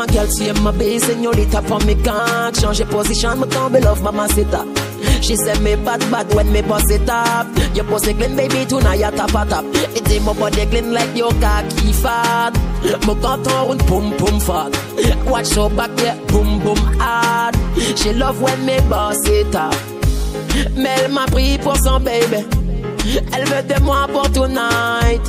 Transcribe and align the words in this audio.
ma 0.00 0.06
gal, 0.06 0.28
tu 0.28 0.44
aimes 0.44 0.62
ma 0.62 0.72
pour 1.62 1.84
mes 1.84 1.96
can't 1.96 2.58
Changer 2.58 2.86
position, 2.86 3.36
me 3.36 3.46
tombe 3.48 3.78
love, 3.82 4.02
mamacita 4.02 4.64
She 5.20 5.36
said 5.36 5.60
me 5.60 5.76
bad 5.76 6.00
bad 6.10 6.32
when 6.34 6.50
me 6.52 6.62
boss 6.62 6.90
it 6.90 7.08
up 7.08 7.46
Your 7.74 7.84
pussy 7.84 8.14
clean 8.14 8.34
baby 8.34 8.64
tonight 8.64 9.00
you 9.00 9.10
tap 9.10 9.34
a 9.34 9.44
tap 9.48 9.64
It 9.94 10.22
my 10.22 10.32
body 10.32 10.64
clean 10.66 10.92
like 10.92 11.14
your 11.14 11.32
cocky 11.32 11.92
fat 11.92 12.52
Me 12.82 13.14
content 13.20 13.46
round 13.46 13.80
pum 13.80 14.16
pum 14.16 14.40
fat 14.40 14.72
Watch 15.26 15.54
your 15.54 15.68
back 15.70 15.90
yeah 15.98 16.16
boom 16.28 16.60
boom 16.60 16.78
hard. 16.98 17.54
She 17.98 18.12
love 18.12 18.40
when 18.40 18.64
me 18.64 18.78
boss 18.88 19.26
it 19.28 19.54
up 19.54 19.89
Mais 20.76 20.90
elle 21.04 21.12
m'a 21.12 21.26
pris 21.26 21.58
pour 21.58 21.76
son 21.76 22.00
baby 22.00 22.44
Elle 23.32 23.44
veut 23.46 23.62
de 23.74 23.80
moi 23.82 24.06
pour 24.12 24.30
tonight. 24.30 25.22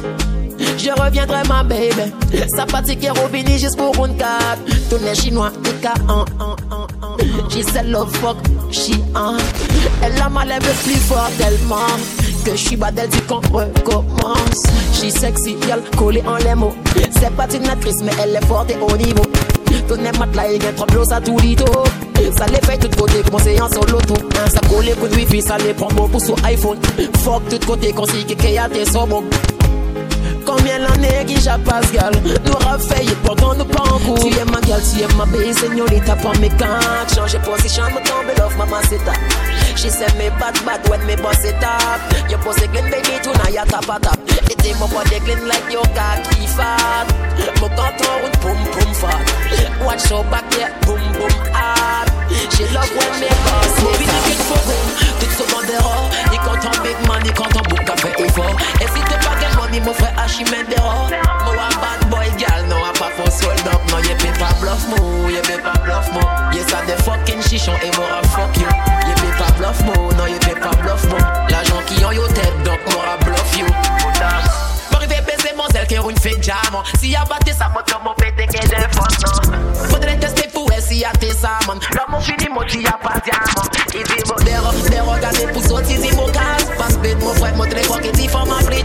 Je 0.78 0.92
reviendrai 0.92 1.44
ma 1.48 1.64
baby 1.64 2.12
Sympathique 2.56 3.04
et 3.04 3.10
Robini 3.10 3.58
juste 3.58 3.78
pour 3.78 4.06
une 4.06 4.16
carte. 4.16 4.60
Tous 4.90 5.22
chinois, 5.22 5.52
Ika, 5.66 5.94
en, 6.08 6.26
en, 6.40 6.56
en, 6.72 6.88
en 7.02 7.84
love 7.86 8.14
fuck, 8.18 8.38
she 8.72 8.92
en 9.16 9.38
Elle 10.02 10.22
a 10.22 10.30
elle 10.44 10.64
veut 10.64 10.74
plus 10.84 11.00
fort 11.00 11.30
tellement 11.38 11.76
Que 12.46 12.52
je 12.52 12.58
suis 12.68 12.76
bas 12.76 12.92
d'elle 12.92 13.10
du 13.10 13.22
qu'on 13.22 13.40
recommence. 13.40 14.64
She 14.94 15.10
sexy, 15.10 15.56
y'all 15.68 15.82
collé 15.98 16.24
en 16.28 16.36
les 16.38 16.56
mots. 16.56 16.74
C'est 17.20 17.36
pas 17.36 17.48
une 17.54 17.68
actrice 17.70 18.02
mais 18.04 18.12
elle 18.22 18.36
est 18.36 18.46
forte 18.46 18.72
et 18.72 18.78
au 18.78 18.98
niveau 18.98 19.24
Tous 19.88 19.96
les 19.96 20.18
matelas, 20.18 20.52
il 20.52 20.64
y 20.64 20.68
a 20.68 20.74
trop 20.74 20.86
de 20.86 21.14
à 21.14 21.22
tout 21.22 21.38
lito 21.40 21.66
ça 22.38 22.46
les 22.46 22.60
fait 22.66 22.78
tout 22.78 22.96
côté, 22.98 23.22
commencer 23.24 23.60
en 23.60 23.70
solo 23.70 24.00
tout. 24.02 24.14
Hein, 24.14 24.50
ça 24.50 24.60
colle 24.70 24.86
pour 24.96 25.10
wifi, 25.18 25.42
ça 25.42 25.58
les 25.58 25.74
prend 25.74 25.88
beaucoup 25.90 26.20
sur 26.20 26.36
iPhone. 26.46 26.78
Fuck 27.20 27.50
tout 27.50 27.66
côté, 27.66 27.92
consigne 27.92 28.26
qu'il 28.26 28.52
y 28.52 28.58
a 28.58 28.68
des 28.70 28.86
bon 28.92 29.24
Combien 30.46 30.80
l'année 30.80 31.26
qui 31.26 31.36
j'ai 31.36 31.52
Pascal 31.64 32.14
Nous 32.46 32.54
raffaillons 32.54 33.14
pourtant 33.24 33.54
nous 33.56 33.66
pas 33.66 33.84
en 33.84 34.00
cours. 34.00 34.20
Tu 34.20 34.28
es 34.28 34.46
ma 34.46 34.60
gueule, 34.62 34.82
tu 34.82 35.02
es 35.02 35.16
ma 35.18 35.26
belle 35.26 35.54
señorita 35.54 36.16
Pour 36.16 36.36
mes 36.40 36.50
cannes, 36.50 36.80
changer 37.14 37.40
position 37.40 37.84
Me 37.86 38.02
tomber 38.04 38.40
love, 38.40 38.58
maman 38.58 38.78
c'est 38.90 39.04
ta 39.06 39.14
She 39.78 39.90
said 39.90 40.14
me 40.18 40.30
bad 40.38 40.54
bad 40.66 40.88
when 40.90 41.06
me 41.06 41.16
boss 41.16 41.44
it 41.44 41.64
up. 41.64 42.02
Your 42.30 42.40
pussy 42.40 42.68
clean 42.68 42.90
baby 42.92 43.18
tonight 43.24 43.54
you 43.54 43.66
tap 43.66 43.90
a 43.90 44.00
tap. 44.00 44.20
It 44.52 44.66
ain't 44.66 44.80
my 44.80 44.88
body 44.92 45.20
clean 45.20 45.48
like 45.48 45.72
your 45.72 45.86
cocky 45.96 46.48
fat. 46.48 47.08
Me 47.62 47.68
contour 47.76 48.24
with 48.24 48.38
boom 48.42 48.60
boom 48.74 48.94
fat. 48.94 49.86
Watch 49.86 50.10
your 50.10 50.24
back 50.26 50.46
yeah 50.58 50.78
boom 50.86 51.02
boom 51.14 51.32
hard 51.54 52.21
She 52.52 52.64
love 52.74 52.92
when 52.96 53.12
me 53.20 53.30
boss 53.46 53.78
it. 53.78 53.86
Up 53.86 53.96
Puis 53.98 54.06
dit 54.06 54.22
qu'il 54.26 54.44
faut 54.44 55.44
Tout 55.44 55.84
rare 55.84 56.10
Il 56.32 56.40
compte 56.40 56.66
en 56.66 56.84
big 56.84 56.98
money, 57.08 57.32
compte 57.34 57.56
en 57.56 57.62
book, 57.70 57.84
café 57.86 58.10
effort 58.18 58.56
Et 58.80 58.88
si 58.88 59.02
t'es 59.04 59.20
pas 59.26 59.40
get 59.40 59.56
money, 59.56 59.80
mon 59.80 59.94
frère 59.94 60.14
Archimède 60.18 60.68
Mo 61.46 61.52
a 61.52 61.70
bad 61.82 62.10
boy 62.10 62.30
gal, 62.38 62.66
no 62.68 62.76
a 62.78 62.94
pas 62.94 63.12
for 63.16 63.32
sold 63.32 63.68
up. 63.68 63.82
No, 63.90 63.98
ye 64.00 64.16
pay 64.16 64.32
pas 64.40 64.54
bluff 64.60 64.88
mo, 64.88 65.30
ye 65.30 65.42
pay 65.42 65.58
pas 65.58 65.78
bluff 65.84 66.12
mo. 66.14 66.22
Yes, 66.54 66.72
a 66.74 66.86
des 66.86 67.02
fucking 67.04 67.42
chichon 67.42 67.74
et 67.84 67.92
moi 67.98 68.22
fuck 68.34 68.56
you. 68.58 68.68
Ye 69.08 69.14
pay 69.16 69.38
pas 69.38 69.52
bluff 69.58 69.82
mo, 69.84 70.12
non, 70.18 70.28
ye 70.28 70.40
pay 70.40 70.56
pas 70.60 70.76
bluff 70.82 71.04
mo. 71.10 71.18
L'argent 71.50 71.82
qui 71.88 72.04
en 72.06 72.12
yo 72.12 72.28
tête, 72.28 72.64
donc 72.64 72.80
moi 72.94 73.18
bluff 73.26 73.58
you 73.58 73.66
M'arrive 75.12 75.26
baiser 75.26 75.54
mon 75.58 75.68
zèle 75.68 75.88
qui 75.88 75.96
une 75.96 76.18
fake 76.18 76.42
jam 76.42 76.84
Si 77.00 77.10
y'a 77.10 77.26
batté 77.26 77.52
sa 77.52 77.68
moto, 77.70 77.96
mon 78.04 78.14
pété 78.14 78.48
qu'elle 78.48 78.72
est 78.72 78.96
forte, 78.96 79.22
non 79.26 79.90
Faudrait 79.90 80.18
tester 80.18 80.48
pour 80.54 80.72
elle 80.72 80.82
si 80.82 81.00
y'a 81.00 81.12
tes 81.20 81.32
salmon 81.32 81.80
L'amour 81.94 82.24
fini, 82.24 82.48
moi 82.50 82.64
qui 82.66 82.82
y'a 82.82 82.92
pas 82.92 83.20
diamant 83.24 83.68
Il 83.94 84.04
dit 84.04 84.24
bon, 84.26 84.36
des 84.44 84.58
rocs, 84.58 84.90
des 84.90 85.00
rocs, 85.00 85.54
pour 85.54 85.64
sortir, 85.64 85.98
il 86.02 86.16
mon 86.16 86.28
casse 86.28 86.66
Passe 86.78 86.98
bête, 87.00 87.22
mon 87.22 87.34
frère, 87.34 87.56
montre 87.56 87.88
quoi 87.88 88.00
qu'il 88.00 88.12
dit, 88.14 88.28
faut 88.28 88.46
m'appeler 88.46 88.84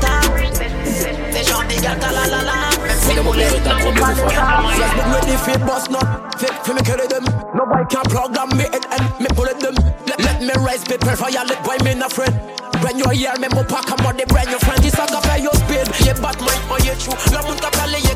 They 1.32 1.44
shot 1.44 1.68
the 1.68 1.76
girl, 1.82 2.00
la 2.00 2.26
la 2.26 2.42
la. 2.42 2.70
See 2.96 3.14
the 3.14 3.22
bullet, 3.22 3.52
no 3.68 3.92
man. 4.00 4.16
Facebook 4.16 5.12
ready 5.12 5.36
for 5.36 5.58
bust 5.66 5.90
now. 5.90 6.00
For 6.64 6.72
me 6.72 6.80
carry 6.80 7.06
them. 7.06 7.24
Nobody 7.52 7.84
can 7.92 8.02
program 8.08 8.48
me 8.56 8.64
and, 8.72 8.84
and 8.88 9.20
me 9.20 9.28
bullet 9.36 9.60
them. 9.60 9.74
Let, 10.08 10.18
let 10.24 10.40
me 10.40 10.54
rise, 10.64 10.82
people 10.84 11.14
fire, 11.14 11.44
let 11.44 11.62
boy 11.62 11.76
me 11.84 11.92
not 11.94 12.10
friend. 12.10 12.32
When 12.82 12.96
you 12.98 13.08
hear 13.10 13.36
me, 13.38 13.48
mo 13.52 13.64
pack 13.64 13.90
a 13.92 14.02
money, 14.02 14.24
brand 14.24 14.48
your 14.48 14.60
friend. 14.60 14.75
Oh 16.22 16.78
yeah, 16.84 16.94
true. 16.94 17.14
La 17.32 17.40
tout 17.42 17.56
tout. 17.60 18.06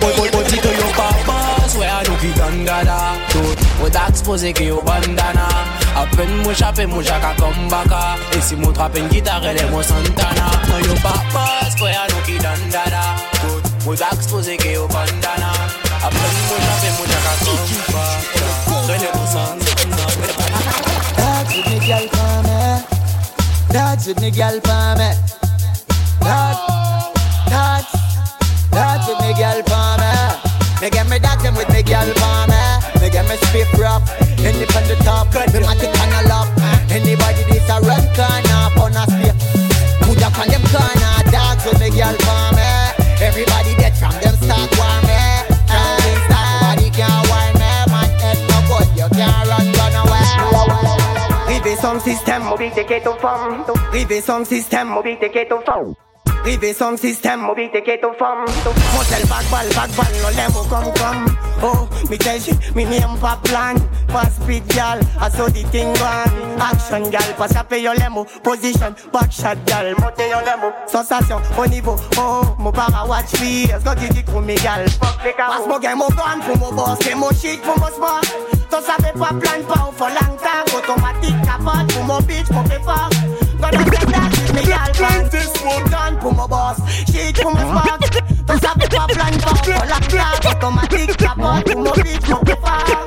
Boy, 0.00 0.12
boy, 0.16 0.30
boy, 0.30 0.44
dis 0.48 0.58
que 0.58 0.68
yo 0.68 0.86
papa, 0.96 1.68
swear 1.68 1.90
I 1.90 2.04
know 2.06 2.16
ki 2.16 2.32
gangada. 2.36 2.98
Tout, 3.28 3.84
ou 3.84 3.88
d'exposer 3.88 4.52
que 4.52 4.64
yo 4.64 4.80
bandana. 4.82 5.46
A 5.96 6.06
pen 6.16 6.30
mwen 6.42 6.54
chape 6.54 6.86
mwen 6.86 7.02
jaka 7.02 7.34
kombaka 7.34 8.16
E 8.36 8.40
si 8.40 8.56
mwen 8.56 8.72
trape 8.72 9.00
n 9.02 9.08
gitare 9.10 9.52
le 9.54 9.66
mwen 9.70 9.82
Santana. 9.84 10.50
Mwen 10.68 10.84
yo 10.86 10.94
pa 11.02 11.14
pas 11.32 11.74
kwe 11.78 11.90
anou 11.90 12.22
ki 12.26 12.38
dandana 12.38 13.02
Mwen 13.84 13.98
da 13.98 14.10
expose 14.14 14.56
ke 14.56 14.72
yo 14.72 14.88
bandana. 14.88 15.52
A 16.00 16.08
pen 16.08 16.36
mwen 16.48 16.60
chape 16.66 16.92
mwen 16.96 17.10
jaka 17.10 17.34
kombaka 17.44 18.29
Dogs 23.72 24.06
with 24.08 24.20
me 24.20 24.30
gal 24.30 24.58
for 24.60 24.94
me. 24.98 25.10
Dogs 26.20 26.58
Dogs 27.48 27.92
Dogs 28.70 29.06
with 29.06 29.20
me 29.20 29.32
gal 29.34 29.62
for 29.62 29.94
me. 30.02 30.10
Me 30.82 30.90
get 30.90 31.08
me 31.08 31.18
dogs 31.18 31.44
with 31.44 31.68
me 31.72 31.82
gal 31.82 32.06
for 32.18 32.46
me. 32.50 33.00
Me 33.00 33.10
get 33.10 33.28
me 33.28 33.36
spit 33.36 33.72
rap 33.78 34.02
Any 34.38 34.66
from 34.66 34.84
the 34.88 34.96
top, 35.04 35.32
me 35.52 35.60
mat 35.60 35.99
Son 52.00 52.06
système, 52.06 52.42
mobile 52.44 52.72
de 52.74 52.82
ghetto 52.82 53.12
femme. 53.20 53.62
Rive 53.92 54.22
son 54.24 54.42
système, 54.46 54.88
mobile 54.88 55.18
de 55.20 55.28
ghetto 55.28 55.60
femme. 55.66 55.94
Rive 56.44 56.74
son 56.74 56.96
système, 56.96 57.40
mobile 57.40 57.68
de 57.74 57.80
ghetto 57.80 58.14
femme. 58.18 58.46
Motel 58.94 59.26
back 59.28 59.44
ball, 59.50 59.68
back 59.74 59.94
ball, 59.94 60.06
no 60.22 60.30
level 60.30 60.64
come 60.70 60.94
come. 60.94 61.36
Oh, 61.62 61.88
me 62.08 62.16
tell 62.16 62.38
you, 62.38 62.54
me 62.74 62.86
name 62.86 63.18
pa 63.20 63.38
plan. 63.44 63.76
Pass 64.08 64.36
speed, 64.36 64.66
gal, 64.68 64.98
I 65.20 65.28
saw 65.28 65.48
the 65.48 65.62
thing 65.64 65.92
gone. 65.92 66.58
Action, 66.58 67.10
gal, 67.10 67.34
pass 67.36 67.54
up 67.54 67.70
your 67.70 67.94
lemo. 67.94 68.24
Position, 68.42 68.96
back 69.12 69.30
shot, 69.30 69.58
gal, 69.66 69.94
monte 69.98 70.20
your 70.20 70.42
lemo. 70.42 70.72
Sensation, 70.86 71.38
au 71.58 71.66
niveau, 71.66 71.96
oh, 72.16 72.56
mon 72.58 72.72
para 72.72 73.06
watch 73.06 73.36
fears. 73.36 73.82
Quand 73.84 73.94
tu 73.96 74.08
dis 74.08 74.22
pour 74.22 74.40
mes 74.40 74.54
gal, 74.54 74.88
fuck 74.88 75.22
les 75.22 75.34
carreaux. 75.34 75.58
Passe 75.58 75.68
mon 75.68 75.78
game, 75.78 75.98
mon 75.98 76.08
gun 76.08 76.40
pour 76.46 76.56
mon 76.56 76.72
boss, 76.74 76.98
c'est 77.02 77.14
mon 77.14 77.28
shit 77.28 77.60
pour 77.60 77.78
mon 77.78 77.88
sport. 77.88 78.22
T'en 78.70 78.80
savais 78.80 79.12
pas 79.12 79.34
plan, 79.34 79.62
pas 79.66 79.88
au 79.88 79.92
for 79.92 80.08
long 80.08 80.36
time. 80.38 80.66
Automatique, 80.76 81.42
capote 81.42 81.92
pour 81.92 82.04
mon 82.04 82.20
bitch, 82.20 82.50
mon 82.50 82.62
péfort. 82.62 83.10
Gonna 83.60 83.84
get 83.84 84.06
that, 84.06 84.54
me 84.54 84.62
gal, 84.64 84.92
plan. 84.94 85.28
This 85.28 85.52
one 85.64 85.84
gun 85.90 86.16
pour 86.20 86.34
mon 86.34 86.46
boss, 86.46 86.76
shit 87.06 87.40
pour 87.42 87.52
mon 87.52 87.60
sport. 87.60 87.98
T'en 88.46 88.58
savais 88.58 88.88
pas 88.88 89.06
plan, 89.08 89.30
pas 89.42 89.50
au 89.50 89.56
for 89.56 89.86
long 89.86 90.06
time. 90.08 90.52
Automatique, 90.52 91.16
capote 91.16 91.64
pour 91.72 91.80
mon 91.80 91.92
bitch, 91.92 92.28
mon 92.28 92.36
péfort. 92.36 93.00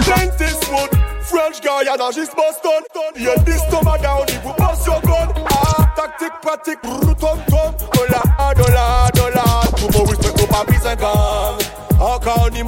Drink 0.00 0.36
this 0.38 0.58
one 0.70 0.88
French 1.20 1.60
guy 1.62 1.82
and 1.92 2.00
a 2.00 2.12
just 2.12 2.34
bust 2.34 2.64
on 2.64 2.82
Yeah, 3.16 3.36
this 3.44 3.62
stomach 3.62 4.02
down, 4.02 4.26
he 4.28 4.38
will 4.38 4.54
bust 4.54 4.88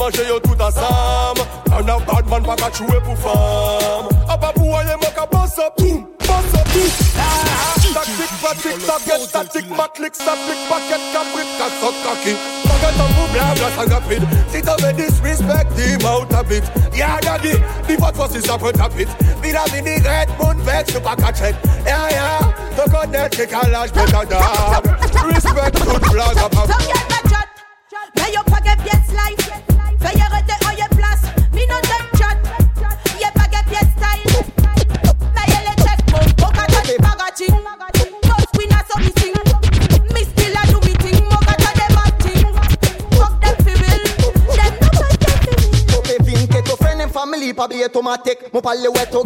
Mange 0.03 0.27
yo 0.27 0.41
tout 0.41 0.61
ensemble 0.61 1.47
Un 1.71 1.89
a 1.89 1.97
bad 2.01 2.29
man 2.29 2.43
pas 2.43 2.57
qu'à 2.57 2.77
jouer 2.77 2.99
pour 3.05 3.17
femme 3.17 4.09
A 4.29 4.33
aller 4.35 4.97
moi 5.01 5.11
qu'à 5.15 5.27
boss 5.27 5.57
up, 5.59 5.75
boom, 5.79 6.09
boss 6.19 6.55
up, 6.55 6.67
boom. 6.73 6.91
Ah, 7.17 7.79
tactic, 7.95 8.31
pratique, 8.43 8.85
target, 8.85 9.29
static, 9.29 9.71
matlick, 9.71 10.15
static, 10.17 10.59
packet, 10.69 11.03
cabrit, 11.13 11.47
cassot, 11.57 11.95
kaki 12.03 12.35
Packet 12.65 12.99
on 12.99 13.07
vous 13.15 13.33
blabla, 13.33 13.69
ça 13.77 13.95
rapide 13.95 14.25
Si 14.53 14.61
t'avais 14.61 14.93
disrespect, 14.93 15.71
dis 15.77 16.05
out 16.05 16.35
a 16.35 16.43
bit 16.43 16.65
Yeah, 16.93 17.21
daddy, 17.21 17.53
the 17.87 17.95
what 18.01 18.17
was 18.17 18.33
this 18.33 18.51
up 18.51 18.65
on 18.65 18.73
top 18.73 18.99
it 18.99 19.09
Did 19.41 19.55
I 19.55 19.71
mean 19.71 19.85
the 19.85 20.03
red 20.03 20.29
moon 20.37 20.59
vex, 20.65 20.93
you 20.93 21.01
pack 21.01 21.21
a 21.21 21.33
check 21.33 21.55
Yeah, 21.87 22.11
yeah, 22.11 22.41
the 22.75 22.91
connect, 22.91 23.37
kick 23.37 23.53
a 23.53 23.71
large 23.71 23.93
better 23.93 24.27
dog. 24.29 24.85
Respect, 25.27 25.79
good 25.79 26.07
flag 26.07 26.39
up 26.39 26.53
a 26.55 26.67
Don't 26.67 26.87
get 26.89 27.09
my 27.09 27.31
chat. 27.31 27.49
Mais 28.17 28.33
yo 28.33 28.43
pas 28.43 28.61
get 28.61 28.79
pièce 28.79 29.15
life. 29.15 29.72
pa 47.55 47.69
biye 47.69 47.89
tomatek 47.89 48.53
Mou 48.53 48.61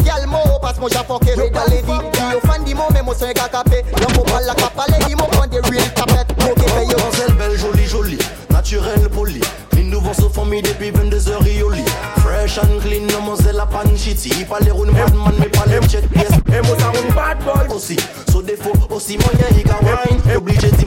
gyal 0.02 0.26
mo 0.26 0.38
pas 0.62 0.78
mou 0.78 0.88
jafoke 0.88 1.36
We 1.36 1.50
da 1.50 1.64
levi, 1.70 1.98
di 2.12 2.24
yo 2.32 2.40
fan 2.46 2.64
di 2.64 2.74
mou 2.74 2.90
men 2.92 3.04
mou 3.04 3.14
sen 3.14 3.34
kakape 3.34 3.84
Yon 4.00 4.14
mou 4.16 4.24
pal 4.24 4.46
la 4.46 4.54
kapale 4.54 4.98
di 5.06 5.14
mou 5.14 5.28
pan 5.34 5.46
de 5.48 5.60
real 5.70 5.90
tapet 5.94 6.34
Mou 6.42 6.54
yo. 6.90 6.96
Belle, 7.36 7.58
jolie, 7.58 7.86
jolie, 7.86 8.18
Clean 9.70 10.14
se 10.14 10.62
depuis 10.62 10.90
22h 10.90 11.84
Fresh 12.18 12.58
and 12.58 12.80
clean, 12.80 13.06
la 13.52 13.66
Pas 13.66 13.82
les 14.60 14.70
roun 14.70 14.90
mais 15.38 15.48
pas 15.48 15.64
les 15.66 15.76
Et 15.76 16.60
roun 16.60 17.14
bad 17.14 17.38
boy. 17.44 17.76
Aussi, 17.76 17.96
so 18.32 18.42
défaut 18.42 18.72
aussi 18.90 19.18
moyen 19.18 19.46
y 19.52 19.62
wine 19.64 20.36
Obligé 20.36 20.70
d'y 20.70 20.85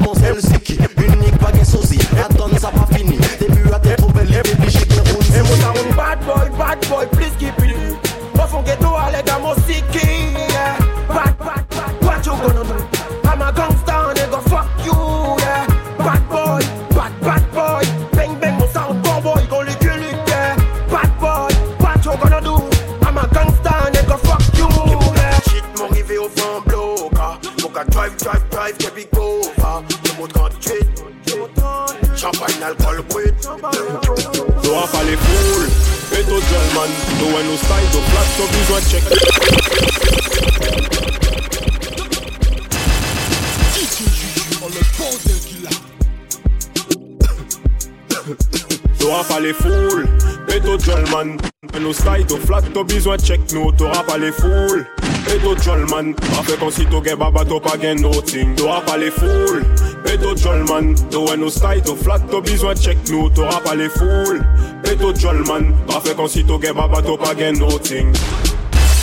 taille 52.10 52.26
to 52.26 52.38
flat, 52.38 52.62
t'as 52.74 52.84
besoin 52.84 53.18
de 53.18 53.22
check 53.22 53.40
nous, 53.54 53.72
t'auras 53.72 54.04
pas 54.04 54.18
les 54.18 54.32
foules. 54.32 54.86
Et 55.28 55.38
to 55.40 55.56
Jolman, 55.62 56.14
après 56.40 56.58
qu'on 56.58 56.72
s'y 56.72 56.86
t'as 56.86 57.16
baba, 57.16 57.42
t'as 57.46 57.60
pas 57.60 57.78
gain 57.78 57.96
nothing, 57.96 58.56
t'auras 58.56 58.82
pas 58.82 58.98
les 58.98 59.12
foules. 59.12 59.64
Et 60.12 60.18
to 60.18 60.36
Jolman, 60.36 60.96
t'auras 61.12 61.38
nos 61.38 61.52
taille 61.52 61.82
to 61.82 61.96
flat, 61.96 62.20
t'as 62.32 62.42
besoin 62.42 62.74
de 62.74 62.80
check 62.80 62.98
nous, 63.10 63.30
t'auras 63.30 63.60
pas 63.60 63.76
les 63.76 63.90
foules. 63.90 64.42
Et 64.86 64.96
to 64.96 65.14
Jolman, 65.16 65.74
après 65.96 66.16
qu'on 66.16 66.28
s'y 66.28 66.44
t'as 66.44 66.74
baba, 66.74 67.02
t'as 67.02 67.18
pas 67.18 67.36
gain 67.36 67.54
nothing. 67.54 68.12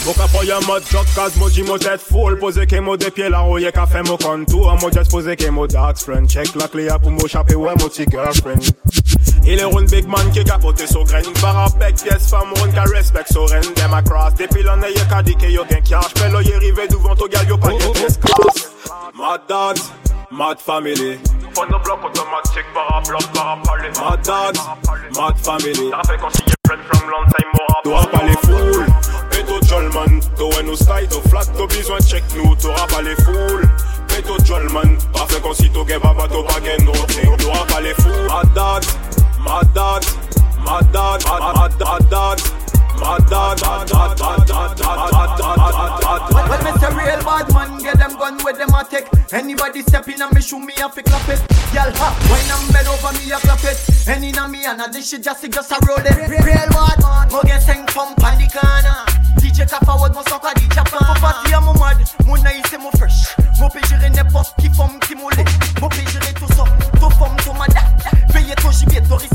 Mwen 0.07 0.15
ka 0.15 0.29
foye 0.31 0.55
mwen 0.63 0.83
cause 1.17 1.35
moi 1.37 1.49
mwen 1.51 1.79
di 1.79 1.85
tête 1.85 1.99
tet 1.99 1.99
Posez 2.09 2.37
Poze 2.39 2.67
ke 2.67 2.97
des 2.97 3.11
pieds 3.11 3.29
la 3.29 3.43
ouye 3.43 3.73
qu'à 3.73 3.87
fe 3.87 4.07
mon 4.07 4.17
contour. 4.17 4.73
Mwen 4.81 4.93
jes 4.95 5.09
pose 5.09 5.35
ke 5.35 5.51
mwen 5.51 5.67
dax 5.67 6.05
friend 6.05 6.31
Check 6.31 6.55
la 6.55 6.69
kliya 6.69 7.01
pou 7.01 7.11
mwen 7.11 7.27
chape 7.27 7.57
we 7.57 7.75
mwen 7.75 7.91
ti 7.91 8.07
girlfriend 8.07 8.71
Il 9.49 9.61
est 9.61 9.63
un 9.63 9.83
big 9.83 10.09
man 10.09 10.29
qui 10.33 10.43
capote 10.43 10.85
sur 10.87 11.05
grain. 11.05 11.21
Barapec, 11.41 11.95
pièce 12.03 12.29
femme, 12.29 12.53
on 12.61 12.69
qui 12.69 12.95
respect 12.95 13.25
sur 13.31 13.49
reine. 13.49 13.63
Dem 13.77 13.95
across. 13.95 14.35
Depuis 14.35 14.65
l'on 14.65 14.83
est 14.83 14.93
y'a 14.93 15.05
que 15.37 15.47
y'a 15.47 15.63
devant 16.89 17.15
ton 17.15 17.27
gars, 17.27 17.45
y'a 17.49 17.57
pas 17.57 17.69
gain 17.69 17.93
pièce 17.93 18.19
classe. 18.19 18.73
Mad 19.15 19.43
dad, 19.49 19.79
mad 20.33 20.59
family. 20.59 21.19
De 21.19 21.79
bloc. 23.07 23.23
Mad 24.01 24.21
dad, 24.25 24.57
mad 25.17 25.37
family. 25.39 25.91
T'as 25.91 26.13
fait 26.13 26.19
qu'on 26.19 26.31
friend 26.67 26.83
from 26.91 27.09
long 27.09 27.25
time, 27.27 27.51
pas 28.07 28.25
les 28.25 28.37
foules. 28.49 28.87
Et 29.39 29.45
tout 29.45 29.67
jolman, 29.69 30.21
flat, 31.29 31.47
besoin 31.69 32.01
check 32.01 32.25
nous, 32.35 32.57
t'auras 32.57 32.87
pas 32.89 33.03
les 33.03 33.15
foules. 33.15 33.69
Et 34.19 34.23
tout 34.23 34.45
jolman, 34.45 34.99
pas 35.13 35.27
fait 35.29 35.41
qu'on 35.41 35.55
s'y 35.55 35.71
pas 36.01 36.15
pas 36.15 36.27
pas 37.67 37.81
les 37.81 37.95
foules. 37.95 38.27
Mad 38.29 38.53
dad. 38.53 38.85
my 39.47 39.63
dog, 39.73 40.03
my 40.59 40.81
dog, 40.93 41.23
my 41.25 41.69
dad, 41.79 41.79
my 41.79 41.99
dog, 42.11 42.39
my 42.99 43.19
dog, 43.31 43.61
my 43.63 43.85
dog, 43.87 44.11
my 44.11 44.27
dad, 44.27 45.27
Mr. 46.67 46.91
Real 46.91 47.23
Bad 47.23 47.55
Man, 47.55 47.79
get 47.79 47.99
them 47.99 48.19
gun 48.19 48.39
with 48.45 48.59
them 48.59 48.75
a 48.75 48.85
take. 48.85 49.07
Anybody 49.33 49.83
step 49.83 50.09
in 50.09 50.21
on 50.21 50.35
me 50.35 50.43
shoe, 50.43 50.59
me 50.59 50.75
a 50.83 50.89
fi 50.89 51.03
clap 51.03 51.29
it. 51.29 51.41
Y'all 51.73 51.93
ha, 51.95 52.11
when 52.27 52.51
I'm 52.51 52.67
bed 52.73 52.87
over 52.87 53.13
me 53.19 53.31
a 53.31 53.39
clap 53.39 53.63
it. 53.65 53.79
Any 54.09 54.33
na 54.33 54.49
me 54.49 54.65
and 54.65 54.81
a 54.81 54.91
dish 54.91 55.11
just 55.11 55.45
a 55.45 55.49
just 55.49 55.71
a 55.71 55.79
roll 55.87 55.99
it. 55.99 56.17
Real 56.29 56.69
Bad 56.75 57.01
Man, 57.03 57.29
mo 57.31 57.43
get 57.43 57.63
sing 57.63 57.87
from 57.89 58.15
pandicana. 58.17 59.07
DJ 59.39 59.69
Kapawad, 59.71 60.15
mo 60.15 60.23
soka 60.23 60.53
di 60.59 60.67
Japan. 60.75 61.07
Mo 61.07 61.15
party 61.23 61.53
a 61.53 61.61
mo 61.61 61.73
mad, 61.75 61.99
mo 62.27 62.35
nice 62.37 62.79
mo 62.79 62.91
fresh. 62.99 63.37
Mo 63.61 63.69
pe 63.69 63.81
gérer 63.87 64.11
n'importe 64.11 64.55
qui 64.59 64.69
femme 64.75 64.99
qui 65.01 65.15
mo 65.15 65.31
lit. 65.31 65.47
Mo 65.81 65.89
pe 65.89 66.03
gérer 66.11 66.35
tout 66.35 66.51
ça, 66.55 66.65
tout 66.99 67.11
femme 67.11 67.37
tout 67.45 67.53
madame. 67.53 67.85
Veillez 68.33 68.55
ton 68.57 68.71
gibier, 68.71 69.01
Doris 69.03 69.31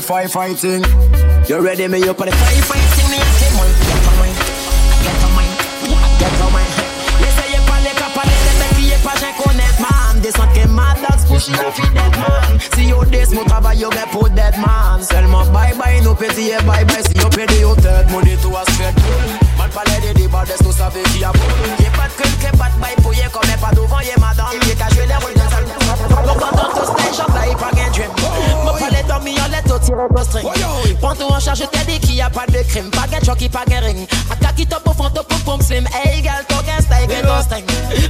for 0.00 0.28
fight 0.28 0.30
fighting? 0.30 0.84
You 1.48 1.60
ready 1.60 1.88
me 1.88 2.08
up 2.08 2.16
for 2.16 2.26
the 2.26 2.32
fight 2.32 2.64
fighting? 2.64 3.10
Me 3.10 3.18
a 3.18 3.24
say 3.36 3.50
mine, 3.58 3.74
get 3.82 4.06
on 4.08 4.14
mine, 4.18 4.36
get 5.02 5.24
on 5.24 5.30
mine, 5.36 5.52
get 6.18 6.40
on 6.40 6.52
mine. 6.52 6.72
Les 7.20 7.34
ayez 7.42 7.62
pas 7.66 7.80
les 7.82 7.94
capables 7.98 8.30
me 8.60 8.66
fier 8.76 8.98
pas 9.02 9.14
j'ai 9.20 9.32
connaître 9.36 9.80
man. 9.80 10.20
Des 10.20 10.30
sont 10.30 10.48
que 10.54 10.66
mad 10.68 10.96
dogs 11.02 11.24
pushing 11.28 11.54
off 11.56 11.78
in 11.78 11.92
dead 11.92 12.14
man. 12.16 12.60
Si 12.74 12.84
yo 12.86 13.04
des 13.04 13.34
mon 13.34 13.44
travail 13.44 13.78
yo 13.78 13.90
get 13.90 14.08
pour 14.10 14.30
dead 14.30 14.56
man. 14.58 15.02
Seulement 15.02 15.44
bye 15.46 15.74
bye 15.74 16.00
no 16.00 16.14
petit 16.14 16.50
et 16.50 16.62
bye 16.64 16.84
bye. 16.84 17.02
Si 17.04 17.18
yo 17.20 17.28
pédé 17.28 17.60
yo 17.60 17.74
tête 17.74 18.10
money 18.10 18.36
to 18.36 18.48
a 18.56 18.62
straight 18.72 18.94
Man 19.58 19.70
parler 19.70 20.00
de 20.06 20.18
des 20.18 20.28
badesses 20.28 20.62
nous 20.62 20.72
savez 20.72 21.02
qui 21.12 21.24
a 21.24 21.32
boule. 21.32 21.42
Y'a 21.80 21.90
pas 21.90 22.08
de 22.08 22.14
crime, 22.22 22.36
que 22.40 22.56
pas 22.56 22.70
de 22.70 22.80
bail 22.80 22.94
pour 23.02 23.14
y'a 23.14 23.28
comme 23.28 23.42
pas 23.60 23.74
devant 23.74 24.00
y'a 24.00 24.16
madame. 24.18 24.56
Y'a 24.68 24.74
qu'à 24.74 24.88
les 24.94 25.81
Go 26.24 26.34
pas 26.34 26.50
dans 26.56 26.70
ton 26.72 26.84
stage, 26.84 27.16
j'envahis 27.16 27.54
dream. 27.92 28.10
String. 30.22 30.46
Oh, 30.46 30.88
prends 31.00 31.14
tout 31.14 31.32
en 31.32 31.40
charge, 31.40 31.62
t'ai 31.70 31.84
dit 31.86 31.98
qu'il 32.00 32.14
y 32.14 32.22
a 32.22 32.30
pas 32.30 32.46
de 32.46 32.62
crime. 32.68 32.90
Pas 32.90 33.06
qu'un 33.08 33.22
jockey, 33.24 33.48
pas 33.48 33.64
qu'un 33.64 33.80
ring. 33.80 34.06
Aka 34.30 34.52
qui 34.52 34.66
top 34.66 34.82
au 34.86 34.92
fond, 34.92 35.10
top 35.10 35.26
au 35.46 35.62
slim. 35.62 35.86
Hey, 36.04 36.22
gal, 36.22 36.44
ton 36.48 36.56
gain, 36.62 36.80
style, 36.80 37.06
gain, 37.08 37.22
ton 37.22 37.42
sting. 37.42 37.64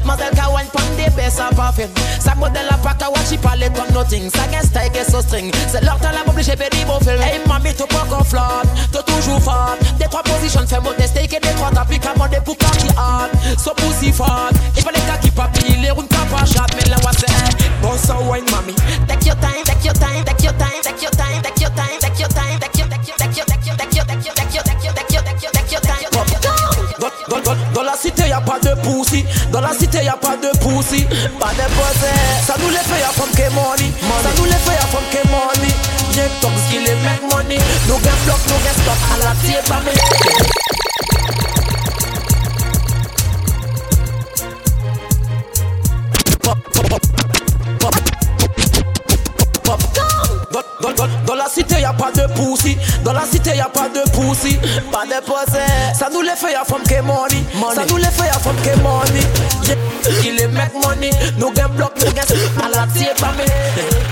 Mazel 0.04 0.30
Kawan, 0.34 0.66
pomme 0.72 0.96
des 0.96 1.10
baisses, 1.10 1.34
ça 1.34 1.48
parfait. 1.54 1.88
Modèle 2.36 2.66
nothing. 3.92 4.30
Sa 4.30 4.46
gain 4.48 4.62
style, 4.62 4.90
gain 4.92 5.04
so 5.04 5.20
string. 5.20 5.50
C'est 5.70 5.84
leur 5.84 5.98
temps 5.98 6.10
la 6.12 6.24
m'oblige 6.24 6.54
pédi 6.56 6.84
bon 6.84 6.98
film. 7.00 7.20
Hey 7.20 7.40
mami, 7.46 7.74
t'as 7.74 7.86
pas 7.86 8.04
qu'on 8.08 8.24
flotte. 8.24 8.68
T'as 8.92 9.02
toujours 9.02 9.40
fort. 9.40 9.76
Des 9.98 10.06
trois 10.06 10.22
positions, 10.22 10.66
fais 10.66 10.80
mon 10.80 10.92
test, 10.92 11.14
que 11.14 11.40
des 11.40 11.54
trois 11.56 11.70
tapis, 11.70 12.00
mon 12.16 12.28
pour 12.44 12.56
qui 12.56 12.88
hard. 12.96 13.30
So 13.58 13.72
pussy 13.74 14.12
fort. 14.12 14.50
Il 14.76 14.82
fallait 14.82 15.00
qu'à 15.00 15.16
qui 15.18 15.30
papi, 15.30 15.76
les 15.76 15.88
qu'à 15.88 16.24
pas 16.30 16.44
chat, 16.44 16.66
mais 16.76 16.88
là, 16.90 16.96
what's? 17.02 17.22
Boss 17.82 18.10
a 18.10 18.14
wine, 18.22 18.44
mami. 18.50 18.74
Take 19.08 19.26
your 19.26 19.36
time, 19.36 19.62
take 19.64 19.84
your 19.84 19.94
time, 19.94 20.24
take 20.24 20.42
your 20.44 20.52
time, 20.54 20.68
take 20.82 21.02
your 21.02 21.10
time, 21.10 21.42
take 21.42 21.60
your 21.60 21.70
time, 21.70 21.98
take 22.00 22.18
your 22.20 22.28
time, 22.28 22.58
take 22.60 22.78
your, 22.78 22.88
take 22.88 23.08
your, 23.08 23.16
take 23.16 23.36
your, 23.36 23.46
your, 23.66 23.76
take 23.76 23.94
your, 23.94 24.04
your, 24.14 24.22
take 24.22 24.54
your, 24.54 24.62
your, 24.62 24.92
take 24.94 25.12
your, 25.12 25.22
take 25.22 25.42
your, 25.42 25.50
take 25.50 25.72
your 25.72 25.80
time. 25.80 25.98
Dans, 27.28 27.40
dans, 27.40 27.56
dans, 27.74 27.82
la 27.82 27.96
cité 27.96 28.28
y 28.28 28.32
a 28.32 28.40
pas 28.40 28.60
de 28.60 28.74
dans 29.50 29.60
la 29.60 29.72
cité 29.72 30.04
y 30.04 30.08
a 30.08 30.16
pas 30.16 30.36
de 30.36 30.48
pas 30.58 31.52
de. 31.54 31.72
Ça 32.46 32.54
nous 32.60 32.68
les 32.70 32.78
money. 36.22 36.28
J'ai 36.28 36.40
top 36.40 36.52
skill 36.66 36.88
et 36.88 36.94
make 37.04 37.22
money, 37.30 37.58
nous 37.88 37.98
gain 37.98 38.10
block, 38.24 38.38
nous 38.48 38.64
gain 38.64 38.72
stock 38.82 38.98
à 39.12 39.18
la 39.24 39.34
tire 39.42 39.62
pas 39.64 39.80
me. 39.80 41.02
Dans, 50.82 50.90
dans, 50.92 51.08
dans 51.26 51.34
la 51.34 51.46
cité 51.48 51.80
y 51.80 51.84
a 51.84 51.92
pas 51.92 52.10
de 52.10 52.26
pussy. 52.34 52.76
Dans 53.04 53.12
la 53.12 53.22
cité 53.24 53.56
y 53.56 53.60
a 53.60 53.66
pas 53.68 53.88
de 53.88 54.02
pussy. 54.10 54.58
Pas 54.90 55.04
de 55.06 55.24
posé 55.24 55.62
Ça 55.96 56.08
nous 56.12 56.22
les 56.22 56.34
fait 56.36 56.52
y'a 56.52 56.64
from 56.64 56.82
que 56.82 57.00
money. 57.02 57.42
Ça 57.74 57.84
nous 57.88 57.96
les 57.96 58.04
fait 58.06 58.26
y'a 58.26 58.32
from 58.32 58.56
que 58.56 58.76
money. 58.80 59.22
Yeah, 59.64 59.76
Il 60.24 60.40
est 60.40 60.48
make 60.48 60.74
money. 60.74 61.10
Nous 61.38 61.52
gain 61.52 61.68
bloc, 61.68 61.92
nous 62.04 62.12
gain 62.12 62.22
À 62.62 62.68
la 62.68 62.86
tire 62.92 63.14
pas 63.14 63.32
me 63.32 63.44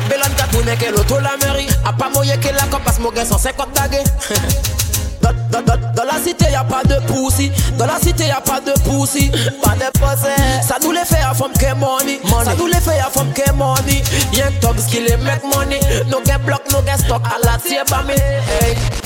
Belan 0.08 0.30
ka 0.36 0.44
tourné 0.52 0.76
que 0.76 0.90
l'auto 0.94 1.18
la 1.18 1.36
mairie 1.44 1.59
pas 2.00 2.08
moyen 2.08 2.36
que 2.38 2.48
la 2.48 2.66
cop 2.70 2.80
Parce 2.82 2.96
que 2.96 3.02
mon 3.02 3.10
gain 3.10 3.24
150 3.24 3.72
tagués 3.74 3.98
dans, 5.20 5.32
dans, 5.50 5.62
dans, 5.62 5.92
dans 5.92 6.04
la 6.04 6.18
cité 6.18 6.46
y 6.50 6.54
a 6.54 6.64
pas 6.64 6.82
de 6.82 6.98
pussy. 7.06 7.52
Dans 7.76 7.86
la 7.86 7.98
cité 7.98 8.26
y 8.26 8.30
a 8.30 8.40
pas 8.40 8.60
de 8.60 8.72
pussy. 8.72 9.30
Pas 9.62 9.74
de 9.76 9.98
posé 9.98 10.34
Ça 10.66 10.76
nous 10.82 10.92
les 10.92 11.04
fait 11.04 11.20
à 11.20 11.34
femme 11.34 11.52
que 11.52 11.74
money. 11.74 12.20
Ça 12.44 12.54
nous 12.58 12.66
les 12.66 12.80
fait 12.80 12.98
à 12.98 13.10
femme 13.10 13.32
que 13.34 13.52
money. 13.52 14.02
Young 14.32 14.58
thugs 14.60 14.86
qui 14.88 15.00
les 15.00 15.18
make 15.18 15.44
money. 15.44 15.80
No 16.08 16.22
get 16.24 16.38
block, 16.46 16.62
no 16.72 16.80
get 16.86 17.04
stock 17.04 17.22
À 17.26 17.38
la 17.44 17.58
me 18.04 18.14
hey. 18.14 18.99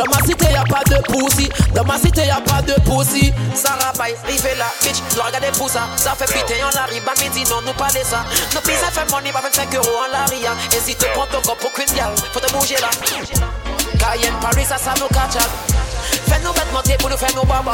Dans 0.00 0.10
ma 0.10 0.24
cité 0.24 0.46
y'a 0.50 0.64
pas 0.64 0.82
de 0.88 0.96
poussi, 1.12 1.50
dans 1.74 1.84
ma 1.84 1.98
cité 1.98 2.24
y'a 2.24 2.40
pas 2.40 2.62
de 2.62 2.72
poussi. 2.88 3.34
Sarah 3.54 3.92
Bay, 3.98 4.16
rive 4.26 4.56
là, 4.56 4.64
bitch, 4.82 4.96
nous 5.14 5.22
regardez 5.22 5.52
pour 5.58 5.68
ça. 5.68 5.88
Ça 5.96 6.14
fait 6.14 6.24
piter 6.24 6.62
en 6.64 6.74
la 6.74 6.86
riba, 6.86 7.12
midi, 7.20 7.44
non, 7.50 7.60
nous 7.60 7.74
parler 7.74 8.00
ça. 8.02 8.24
Nous 8.54 8.62
pis 8.62 8.72
fait 8.72 9.10
money, 9.12 9.30
pas 9.30 9.42
25 9.42 9.74
euros 9.74 9.98
en 10.08 10.10
la 10.10 10.24
ria. 10.24 10.52
Et 10.72 10.80
si 10.80 10.96
tu 10.96 11.04
prends 11.12 11.26
ton 11.26 11.42
corps 11.42 11.58
pour 11.58 11.70
qu'une 11.72 11.94
gal, 11.94 12.14
faut 12.32 12.40
te 12.40 12.50
bouger 12.50 12.76
là. 12.80 12.88
Cayenne, 13.98 14.32
Paris, 14.40 14.64
ça, 14.66 14.78
ça 14.78 14.94
nous 14.98 15.08
catch 15.08 15.36
Fais-nous 16.30 16.52
mettre 16.52 16.72
monter 16.72 16.96
pour 16.98 17.10
nous 17.10 17.18
faire 17.18 17.36
nos 17.36 17.44
baba. 17.44 17.72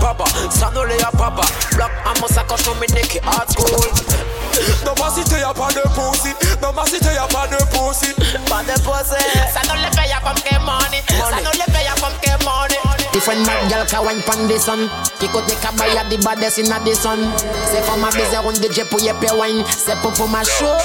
Baba, 0.00 0.24
ça 0.50 0.70
nous 0.72 0.84
les 0.84 1.02
a 1.02 1.10
papa. 1.10 1.42
Block 1.72 1.90
à 2.04 2.20
mon 2.20 2.28
sacoche, 2.28 2.64
nous 2.66 2.74
minique, 2.74 3.18
hard 3.26 3.50
school. 3.50 3.90
No 4.84 4.92
pas 4.94 5.10
si 5.14 5.24
tu 5.24 5.38
y'a 5.40 5.52
pas 5.52 5.68
de 5.72 5.82
pussy. 5.94 6.34
No 6.62 6.72
pas 6.72 6.84
si 6.86 6.98
tu 6.98 7.12
y'a 7.12 7.26
pas 7.26 7.46
de 7.46 7.56
pussy. 7.72 8.12
Pas 8.48 8.62
de 8.62 8.74
pussy. 8.80 9.22
Ça 9.52 9.60
no 9.66 9.74
le 9.74 9.90
paye 9.94 10.14
comme 10.22 10.40
que 10.40 10.56
money. 10.60 11.02
Ça 11.08 11.36
no 11.42 11.50
le 11.50 11.72
paye 11.72 11.90
comme 12.00 12.18
que 12.20 12.44
money. 12.44 12.78
Different 13.12 13.46
mad 13.46 13.70
girl 13.70 13.86
can 13.86 14.04
wine 14.04 14.22
pan 14.22 14.48
the 14.48 14.58
sun 14.58 14.90
Kikote 15.20 15.54
ka 15.62 15.70
baya 15.78 16.02
the 16.10 16.18
baddest 16.24 16.58
inna 16.58 16.80
the 16.84 16.94
sun. 16.94 17.18
Say 17.70 17.80
for 17.82 17.96
ma 17.96 18.10
beze 18.10 18.34
run 18.42 18.54
the 18.54 18.68
jeep 18.74 18.90
pou 18.90 18.98
ye 18.98 19.12
pe 19.20 19.30
wine. 19.38 19.64
Say 19.66 19.94
pop 20.02 20.16
for 20.16 20.28
my 20.28 20.42
show. 20.42 20.78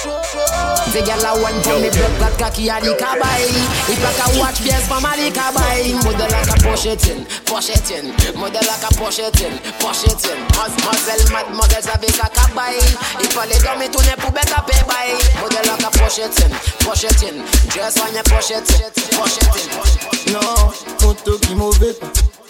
Ze 0.93 1.01
gal 1.01 1.25
a 1.25 1.33
wine 1.41 1.61
pou 1.61 1.77
mi 1.81 1.89
blood 1.89 2.13
clot 2.17 2.35
kaki 2.37 2.69
a 2.69 2.79
di 2.81 2.93
kabay 2.97 3.45
Ipa 3.93 4.09
ka 4.17 4.25
watch 4.39 4.63
beers 4.63 4.87
pa 4.87 4.99
ma 4.99 5.13
di 5.13 5.29
kabay 5.29 5.93
Mode 6.01 6.25
like 6.31 6.49
a 6.49 6.57
pochetin, 6.65 7.25
pochetin 7.45 8.09
Mode 8.33 8.57
like 8.57 8.85
a 8.85 8.89
pochetin, 8.97 9.53
pochetin 9.77 10.39
Muzzle 10.85 11.29
mad, 11.33 11.45
muzzle 11.53 11.81
sabi 11.81 12.07
ka 12.07 12.29
kabay 12.33 12.77
Ipa 13.21 13.45
le 13.45 13.58
Gwa 13.61 13.75
mi 13.79 13.89
toune 13.91 14.15
pou 14.21 14.31
bet 14.35 14.51
apè 14.55 14.79
baye 14.89 15.17
Model 15.41 15.69
ak 15.73 15.85
a 15.87 15.91
pochetin, 15.97 16.55
pochetin 16.85 17.43
Dress 17.73 17.99
anye 18.05 18.23
pochetin, 18.29 18.89
pochetin 19.17 20.33
Nan, 20.33 20.73
konto 21.01 21.37
ki 21.45 21.55
mou 21.55 21.71
ve 21.81 21.93
pa 21.99 22.07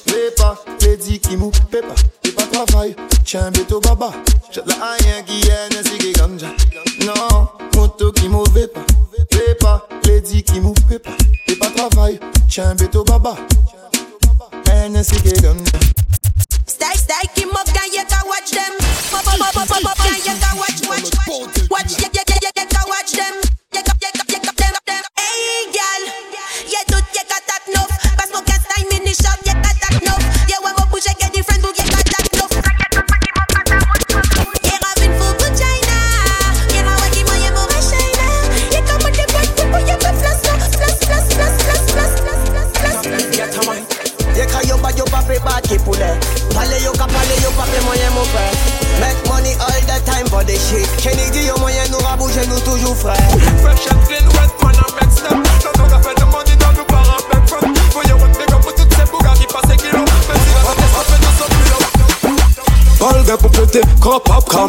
Ve 0.10 0.30
pa, 0.38 0.56
te 0.80 0.96
di 0.98 1.20
ki 1.20 1.38
mou 1.38 1.52
pe 1.72 1.82
pa 1.82 1.96
Pe 2.24 2.32
pa 2.32 2.46
travay, 2.52 2.96
chen 3.26 3.52
beto 3.54 3.80
baba. 3.80 4.12
Chet 4.52 4.66
la 4.68 4.76
ayen 4.92 5.26
ki 5.26 5.40
ene 5.50 5.84
si 5.86 5.98
ki 6.02 6.12
ganja. 6.18 6.50
Nan, 7.06 7.48
konto 7.74 8.12
ki 8.12 8.30
mou 8.30 8.46
ve 8.54 8.68
pa 8.74 8.82
Ve 9.32 9.54
pa, 9.62 9.80
te 10.04 10.20
di 10.22 10.42
ki 10.44 10.60
mou 10.62 10.74
pe 10.90 11.00
pa 11.00 11.14
Pe 11.46 11.56
pa 11.62 11.70
travay, 11.76 12.20
chen 12.50 12.78
beto 12.78 13.04
baba. 13.04 13.36
Ene 14.74 15.04
si 15.04 15.22
ki 15.22 15.36
ganja. 15.42 15.80
Stay, 16.66 16.96
stay, 16.98 17.30
ki 17.36 17.46
mou 17.50 17.74
ganyen 17.74 18.06
ka 18.10 18.22
watch 18.30 18.54
pop, 19.12 19.24
pop, 19.24 19.38
pop, 19.40 19.56
mou, 19.56 19.66
mou, 19.66 19.82
mou, 19.84 19.96
ganyen 20.06 20.40
ka 20.42 20.49
watch, 22.90 23.12
them. 23.14 23.50
Pale 46.54 46.84
yo 46.84 46.92
ka 46.92 47.08
pale 47.08 47.36
yo 47.42 47.52
pa 47.58 47.64
pe 47.66 47.80
moyen 47.86 48.12
mon 48.14 48.26
frère 48.26 48.52
Make 49.00 49.28
money 49.28 49.54
all 49.60 49.89
time 50.10 50.26
for 50.28 50.44
the 50.44 50.58
shit. 50.58 50.90
Kennedy 50.98 51.46
yo 51.46 51.58
moyen 51.58 51.86
nous 51.92 52.00
rabouger 52.00 52.46
nous 52.48 52.60
toujours 52.62 52.98
frais. 52.98 53.18
Fresh 53.62 53.86
and 53.92 54.02
clean, 54.08 54.26
wet 54.36 54.52
man 54.62 54.76
and 54.76 54.94
make 54.98 55.12
step 55.14 55.38
Dans 55.64 55.74
ton 55.78 55.88
café 55.90 56.12
de 56.18 56.26
money, 56.26 56.56
dans 56.58 56.74
nous 56.74 56.86
parents 56.86 57.24
back 57.32 57.48
front 57.48 57.74
Voyez 57.94 58.14
one 58.14 58.32
big 58.34 58.52
up 58.52 58.62
pour 58.62 58.74
toutes 58.74 58.94
ces 58.94 59.06
bougas 59.12 59.36
qui 59.40 59.48
passent 59.48 59.78
kilo 59.78 60.00
Même 60.00 60.42
si 60.44 60.52
la 60.58 60.62
tête 60.74 60.94
fait 61.10 61.22
nous 61.22 61.36
sommes 61.38 61.56
plus 61.58 63.00
Balga 63.00 63.38
pour 63.38 63.52
péter, 63.52 63.82
cam 64.02 64.68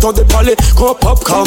ton 0.00 0.12
dépalé, 0.12 0.56
pop 0.76 1.24
cam 1.24 1.44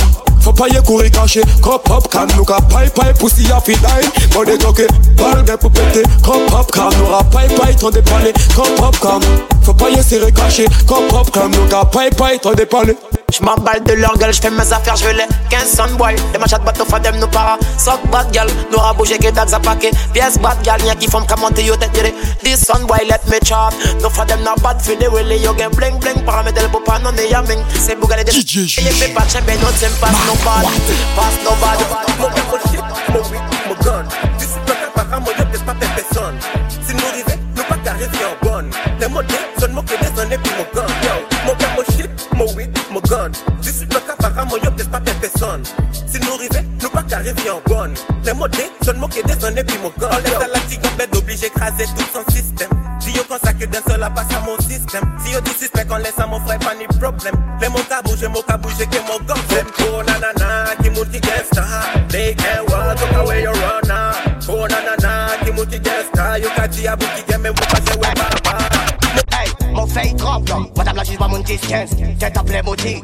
Papaye 0.48 0.82
courir 0.86 1.12
caché, 1.12 1.42
crop 1.62 1.90
hop 1.90 2.10
can 2.10 2.26
nous 2.38 2.46
ka 2.46 2.58
paille 2.70 2.90
paille 2.92 3.14
pussy 3.20 3.52
a 3.52 3.60
fi 3.60 3.74
dine 3.74 4.10
Body 4.34 4.58
jockey, 4.58 4.88
balle 5.18 5.44
gain 5.44 5.58
pour 5.58 5.70
péter, 5.72 6.04
crop 6.24 6.42
hop 6.54 6.72
can 6.72 6.90
nous 6.98 7.06
ra 7.08 7.22
paille 7.26 7.54
paille 7.54 7.76
trop 7.76 7.92
dépalé, 7.92 8.32
crop 8.54 8.70
hop 8.82 8.98
can 9.02 9.20
Faut 9.64 9.74
payer 9.74 10.02
serré 10.02 10.32
caché, 10.32 10.66
crop 10.86 11.04
hop 11.12 11.32
can 11.32 11.50
nous 11.50 11.68
ka 11.70 11.84
paille 11.84 12.12
paille 12.12 12.40
trop 12.40 12.56
dépalé 12.56 12.96
Je 13.34 13.44
m'emballe 13.44 13.84
de 13.84 13.92
leur 13.92 14.18
gueule, 14.18 14.34
je 14.34 14.40
fais 14.40 14.50
mes 14.50 14.62
affaires, 14.72 14.96
je 14.96 15.04
veux 15.04 15.12
les 15.12 15.26
15 15.50 15.76
sunboy 15.76 16.16
Les 16.32 16.40
machats 16.40 16.60
bateau 16.60 16.86
fadem 16.86 17.18
nous 17.20 17.28
para 17.28 17.58
Sock 17.78 18.00
bad 18.10 18.32
gal, 18.32 18.48
nous 18.72 18.78
rabouger 18.78 19.18
que 19.18 19.30
dags 19.30 19.54
à 19.54 19.60
paquet 19.60 19.92
Pièce 20.14 20.40
bad 20.40 20.62
gal, 20.64 20.82
y'a 20.86 20.96
qui 20.96 21.08
font 21.08 21.24
commenter 21.24 21.66
yo 21.66 21.76
tête 21.76 21.96
yere 21.98 22.14
This 22.42 22.66
sunboy 22.66 23.06
let 23.10 23.20
me 23.28 23.38
chop. 23.46 23.74
Nous 24.02 24.10
fadem 24.10 24.42
na 24.44 24.56
bad 24.64 24.80
the 24.80 25.12
way 25.12 25.38
yo 25.40 25.54
gen 25.58 25.70
bling 25.72 26.00
bling. 26.00 26.24
Paramètre 26.24 26.72
pour 26.72 26.84
pas 26.84 27.00
non 27.00 27.12
ne 27.12 27.30
yaming 27.30 27.60
C'est 27.78 28.00
bougale 28.00 28.24
de 28.24 28.32
DJ 28.32 28.80
Et 28.80 28.92
fait 28.92 29.14
pas 29.14 29.28
chamber 29.28 29.56
no 29.62 29.68
team 29.78 29.92
pass 30.00 30.16
no 30.26 30.34
bad 30.46 30.66
Pass 31.16 31.38
no 31.44 31.52
bad 31.62 32.08
Mon 32.20 32.30
père, 32.30 32.46
mon 32.50 32.72
shit, 32.72 32.82
mon 33.10 33.20
weed, 33.30 33.42
mon 33.68 33.76
gun. 33.84 34.04
Du 34.40 34.46
super 34.46 34.92
par 34.94 35.20
mon 35.20 35.28
yop, 35.28 35.66
pas 35.66 35.76
personne. 35.76 36.40
Si 36.86 36.94
nous 36.94 37.06
arrivons, 37.06 37.42
nous 37.56 37.64
pas 37.64 37.78
qu'arriver 37.84 38.26
en 38.26 38.46
bonne. 38.46 38.72
Les 39.00 39.08
mots 39.08 39.22
sonne 39.60 39.74
mon 39.74 39.84
que 39.84 39.96
des 40.00 40.22
années 40.22 40.38
puis 40.38 40.52
mon 40.58 40.82
gun. 40.82 40.88
Yo, 41.04 41.54
mon 41.76 41.96
shit, 41.96 42.10
mon 42.34 42.46
weed, 42.56 42.77
mon. 43.02 43.32
Je 43.62 43.70
suis 43.70 43.86
le 43.86 44.00
cafara, 44.00 44.46
mon 44.46 44.58
yo, 44.58 44.72
pas 44.92 45.00
personne. 45.00 45.64
Si 45.92 46.20
nous 46.20 46.36
rivez, 46.36 46.66
nous 46.82 46.90
pas 46.90 47.04
qu'arriver 47.04 47.50
en 47.50 47.62
bonne. 47.68 47.94
Les 48.24 48.34
modés, 48.34 48.72
je 48.86 48.92
ne 48.92 48.98
moquais 48.98 49.24
des 49.24 49.46
années, 49.46 49.64
puis 49.64 49.78
mon 49.82 49.92
god. 49.98 50.10
On 50.12 50.18
laisse 50.18 50.36
à 50.36 50.48
la 50.48 50.60
tigambette 50.68 51.16
obligé 51.16 51.48
écraser 51.48 51.86
tout 51.98 52.06
son 52.14 52.32
système. 52.32 52.70
Si 53.00 53.12
yo 53.12 53.24
consacre 53.24 53.68
d'un 53.68 53.82
seul 53.88 54.04
à 54.04 54.10
passer 54.10 54.36
à 54.36 54.42
mon 54.42 54.58
système. 54.60 55.04
Si 55.24 55.32
yo 55.32 55.42
du 55.42 55.52
suspect, 55.52 55.86
on 55.90 55.98
laisse 55.98 56.18
à 56.18 56.28
mon 56.28 56.40
frère, 56.42 56.60
pas 56.60 56.76
ni 56.76 56.88
problème. 57.00 57.36
Les 57.62 57.70
mon 57.70 57.80
tabou, 57.90 58.16
j'ai 58.20 58.28
mon 58.28 58.42
cabou, 58.42 58.70
j'ai 58.78 58.86
que 58.86 58.98
mon 59.08 59.20
gang. 59.26 59.38
Nanana, 60.06 60.76
qui 60.80 61.20
gangsta. 61.20 61.64
They 62.10 62.36
walk, 62.70 63.00
away 63.16 63.44
your 63.44 63.54
runner. 63.54 63.92
Ah. 63.92 64.14
Oh 64.50 64.68
nanana, 64.68 65.28
qui 65.44 65.80
gangsta. 65.80 66.40
Yo 66.40 66.50
qui 66.50 67.38
mais 67.40 67.52
fake 69.98 70.16
drop 70.16 70.44
Madame 70.78 70.96
la 70.96 71.04
juge, 71.04 71.18
pas 71.18 71.28
mon 71.28 71.40
10-15 71.40 72.18
Tête 72.20 72.38
à 72.38 72.44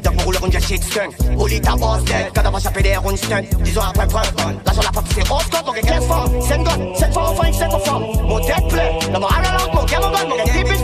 donc 0.02 0.14
mon 0.24 0.32
on 0.42 0.60
shit 0.60 0.82
skunk 0.82 1.12
Au 1.36 1.48
ta 1.48 1.76
boss 1.76 2.04
dead, 2.04 2.30
quand 2.34 2.42
on 2.46 2.50
va 2.50 2.60
chaper 2.60 2.82
des 2.82 2.96
rounds 2.96 3.16
stunt 3.16 3.42
10 3.60 3.78
ans 3.78 3.82
après 3.88 4.06
preuve, 4.06 4.32
la 4.82 4.90
pop 4.92 5.04
c'est 5.14 5.30
off 5.30 5.50
cut, 5.50 5.56
on 5.66 5.72
gagne 5.72 5.84
15 5.84 6.06
femmes 6.06 6.40
5 6.40 6.64
guns, 6.64 6.94
7 6.94 7.12
fois 7.12 7.30
on 7.30 8.28
Mon 8.28 8.40
tête 8.40 8.68
plein, 8.68 8.90
mon 9.12 9.20
mon 9.74 9.84
mon 10.28 10.36
gagne 10.36 10.64
10 10.64 10.74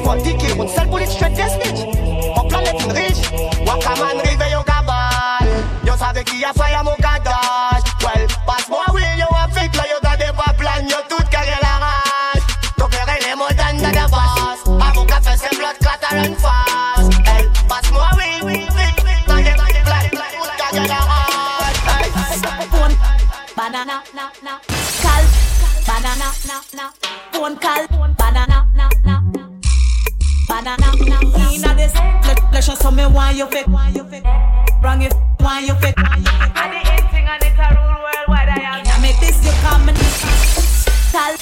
pour 0.88 0.98
des 0.98 1.06
snitch. 1.42 1.96
Mon 2.36 2.48
planète 2.48 2.82
une 2.84 2.92
riche, 2.92 3.30
Wakaman, 3.66 4.18
réveille 4.24 4.56
au 4.56 5.86
Yo 5.86 5.92
savais 5.96 6.24
à 6.74 6.82
mon 6.82 6.94
banana 24.38 24.60
na 24.60 24.60
na 24.60 24.60
call 25.02 25.25
banana 25.87 26.28
na 26.46 26.56
na 26.75 26.90
phone 27.32 27.56
call 27.56 27.87
banana 28.16 28.66
na 28.76 28.88
na 29.04 29.20
banana 30.49 30.88
na 31.08 31.50
inna 31.52 31.75
this 31.75 31.94
let 32.26 32.38
let 32.52 32.62
show 32.64 32.75
some 32.75 32.94
me 32.96 33.06
why 33.06 33.30
you 33.32 33.46
fake 33.46 33.66
why 33.66 33.88
you 33.88 34.04
fake. 34.04 34.25
Wrong 34.82 35.02
it 35.02 35.12
why 35.38 35.60
you 35.60 35.75
fake 35.76 35.94
and 35.99 36.25
the 36.25 36.90
end 36.92 37.10
thing 37.10 37.26
and 37.26 37.42
it's 37.42 37.58
a 37.58 37.68
rule 37.75 38.02
worldwide 38.04 38.49
I 38.49 38.60
am. 38.78 38.87
I 38.87 39.00
make 39.02 39.18
this 39.20 39.44
you 39.44 39.52
come 39.62 39.88
and 39.88 39.99
call 41.10 41.34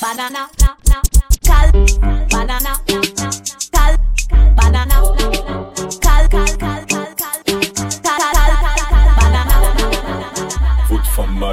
banana 0.00 0.48
na 0.60 0.74
na 0.90 1.02
call 1.46 1.70
banana 2.30 2.58
na 2.64 3.13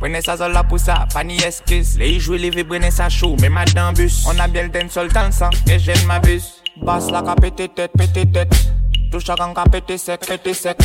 Prenez 0.00 0.22
ça 0.22 0.48
la 0.48 0.64
poussa, 0.64 1.06
pas 1.12 1.22
ni 1.22 1.36
excuse. 1.42 1.98
Les 1.98 2.18
jouets, 2.18 2.38
les 2.38 2.48
vibrer, 2.48 2.90
ça 2.90 3.10
chaud, 3.10 3.36
mais 3.38 3.50
mal 3.50 3.68
dans 3.74 3.92
bus. 3.92 4.24
On 4.26 4.38
a 4.38 4.48
bien 4.48 4.66
le 4.66 4.88
sol 4.88 5.08
dans 5.08 5.26
le 5.26 5.32
sang, 5.32 5.50
et 5.68 5.78
j'aime 5.78 6.06
ma 6.06 6.18
bus. 6.18 6.62
Basse 6.80 7.10
la 7.10 7.22
pété 7.34 7.68
tête, 7.68 7.92
pété 7.98 8.24
tête. 8.24 8.72
Touche 9.12 9.28
à 9.28 9.34
gang 9.34 9.54
pété 9.70 9.98
sec, 9.98 10.26
pété 10.26 10.54
sec. 10.54 10.78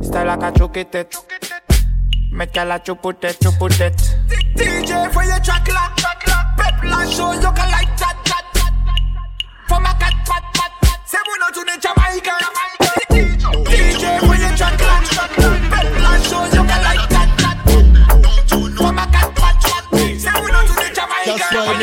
Style 0.00 0.22
la 0.24 0.36
ka 0.36 0.52
tête. 0.52 1.16
Mettre 2.30 2.52
qu'à 2.52 2.64
la 2.64 2.78
chopo 2.78 3.12
tête, 3.12 3.40
tête. 3.40 4.16
DJ, 4.56 4.92
voyez 5.12 5.30
track 5.42 5.66
là, 5.66 5.90
track 5.96 6.26
là. 6.28 6.46
Pep 6.56 6.84
la 6.84 7.10
show, 7.10 7.32
yo 7.34 7.50
ka 7.50 7.66
like 7.66 7.96
that, 7.96 8.14
that, 8.24 8.44
that. 8.54 8.72
For 9.66 9.80
ma 9.80 9.92
cat, 9.94 10.14
pat, 10.24 10.42
pat, 10.54 10.70
pat. 10.80 11.00
C'est 11.04 11.18
mon 11.26 11.34
nom, 11.40 11.50
tout 11.52 11.64
n'est 11.64 11.80
Jamaïcain. 11.82 12.41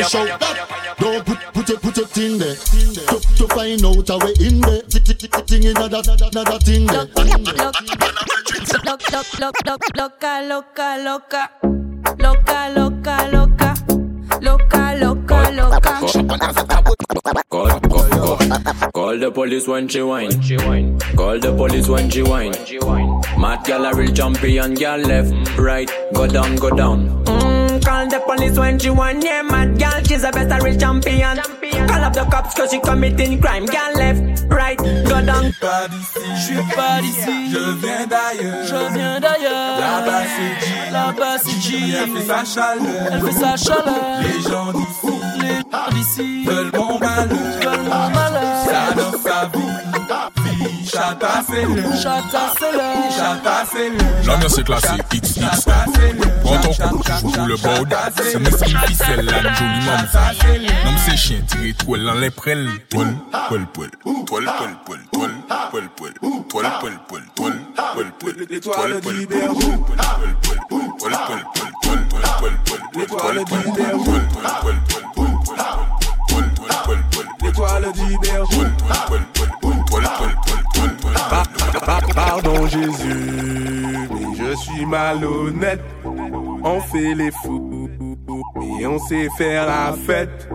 Jamaïcain. 0.00 0.10
That's 0.10 0.10
shout 0.10 0.40
that. 0.40 0.96
Don't 0.98 1.24
put 1.26 1.38
put 1.54 1.68
your 1.68 1.78
put 1.78 1.96
your 1.96 2.06
thing 2.06 2.38
there. 2.38 2.54
To, 2.54 3.16
to 3.36 3.48
find 3.54 3.84
out 3.84 4.08
how 4.08 4.18
we 4.24 4.32
in 4.46 4.60
there. 4.60 4.82
Tick 4.82 5.04
tick 5.04 5.18
tick 5.18 5.34
thing 5.46 5.62
in 5.64 5.76
another 5.76 6.02
another 6.32 6.58
thing 6.60 6.86
there. 6.86 7.06
Loca, 8.84 9.22
loca, 9.40 9.60
loca, 9.66 10.40
loca, 10.48 10.96
loca, 11.04 11.40
loca, 12.18 12.66
loca, 14.40 14.96
loca, 15.00 15.50
loca. 15.52 15.90
Call, 17.50 17.68
call, 17.80 18.08
call, 18.08 18.38
call 18.92 19.18
the 19.18 19.30
police 19.32 19.66
when 19.66 19.88
she 19.88 20.02
whine. 20.02 20.30
Call 21.16 21.38
the 21.38 21.52
police 21.56 21.88
when 21.88 22.08
she 22.10 22.22
whine. 22.22 22.52
Mad 23.38 23.64
gal 23.64 23.84
a 23.86 23.94
real 23.94 24.12
champion, 24.12 24.74
gal 24.74 24.98
left, 24.98 25.32
right, 25.58 25.90
go 26.14 26.26
down, 26.26 26.56
go 26.56 26.70
down. 26.70 27.08
Mm, 27.24 27.69
call 27.80 28.06
the 28.08 28.20
police 28.20 28.58
when 28.58 28.78
she 28.78 28.90
whine. 28.90 29.20
Yeah, 29.22 29.42
mad 29.42 29.78
gal, 29.78 30.02
she's 30.04 30.22
the 30.22 30.30
best 30.30 30.50
a 30.50 30.64
real 30.64 30.78
champion. 30.78 31.36
Call 31.88 32.04
up 32.04 32.12
the 32.12 32.24
cops 32.30 32.54
cause 32.54 32.70
she 32.70 32.80
committing 32.80 33.40
crime. 33.40 33.66
Gal 33.66 33.92
left, 33.94 34.44
right, 34.50 34.78
go 34.78 35.20
down. 35.24 35.52
Pas 35.60 35.88
d'ici, 35.88 36.20
je 36.34 36.40
suis 36.40 36.74
pas 36.76 37.00
d'ici, 37.00 37.52
je 37.52 37.64
viens 37.82 38.06
d'ailleurs, 38.06 38.66
je 38.66 38.94
viens 38.94 39.20
d'ailleurs. 39.20 39.78
Là-bas 39.80 40.22
c'est 40.36 40.66
G, 40.66 40.90
là-bas 40.92 41.38
c'est 41.42 41.60
G. 41.60 41.68
Elle 42.00 42.10
fait 42.10 42.26
sa 42.26 42.44
chaleur, 42.44 43.08
elle 43.12 43.20
fait 43.20 43.32
sa 43.32 43.56
chaleur. 43.56 44.20
Les 44.22 44.40
gens 44.50 44.72
d'ici, 44.72 45.14
les 45.40 45.56
gens 45.70 45.90
d'ici 45.92 46.44
veulent 46.46 46.72
mon 46.74 46.98
malheur, 46.98 47.28
veulent 47.62 47.84
mon 47.84 48.10
malheur. 48.10 48.19
Le 51.10 51.96
Chata 52.00 52.54
c'est 54.48 54.62
classée 54.62 54.88
XX 55.12 55.40
Prends 56.42 56.58
ton 56.60 56.72
coup, 56.72 57.02
joue 57.34 57.46
le 57.46 57.56
board 57.56 57.94
C'est 58.22 58.38
mes 58.38 58.50
six 58.50 58.76
ficelles, 58.86 59.24
la 59.24 59.54
jolie 59.54 59.86
maman 59.86 60.02
Non 60.84 60.92
c'est 61.04 61.16
chien, 61.16 61.40
tiré 61.48 61.72
toile 61.72 62.04
dans 62.04 62.14
les 62.14 62.30
prêles 62.30 62.68
Toile, 62.90 63.16
poil, 63.48 63.66
poil 63.72 63.90
Toile, 64.24 64.44
poil, 64.56 64.76
poil 64.84 65.00
Toile, 65.10 65.32
poil, 65.70 65.88
poil 65.98 66.12
Toile, 66.48 66.70
poil, 66.80 66.98
poil 67.08 67.22
Toile, 67.34 68.12
poil, 68.18 68.36
poil 68.38 68.60
Toile, 68.60 69.00
poil, 69.00 69.26
poil 69.26 69.50
Toile, 70.98 71.18
poil, 71.26 71.44
poil 71.82 72.00
Toile, 72.10 72.28
poil, 72.38 72.54
poil 72.66 72.80
L'étoile 72.94 73.44
poil 73.44 73.70
L'étoile 77.42 77.92
du 77.92 78.20
Pardon 82.14 82.66
Jésus, 82.66 84.08
mais 84.10 84.36
je 84.38 84.56
suis 84.56 84.86
malhonnête. 84.86 85.80
On 86.62 86.80
fait 86.80 87.14
les 87.14 87.30
fous, 87.30 87.88
mais 88.56 88.86
on 88.86 88.98
sait 88.98 89.28
faire 89.36 89.66
la 89.66 89.92
fête. 90.06 90.48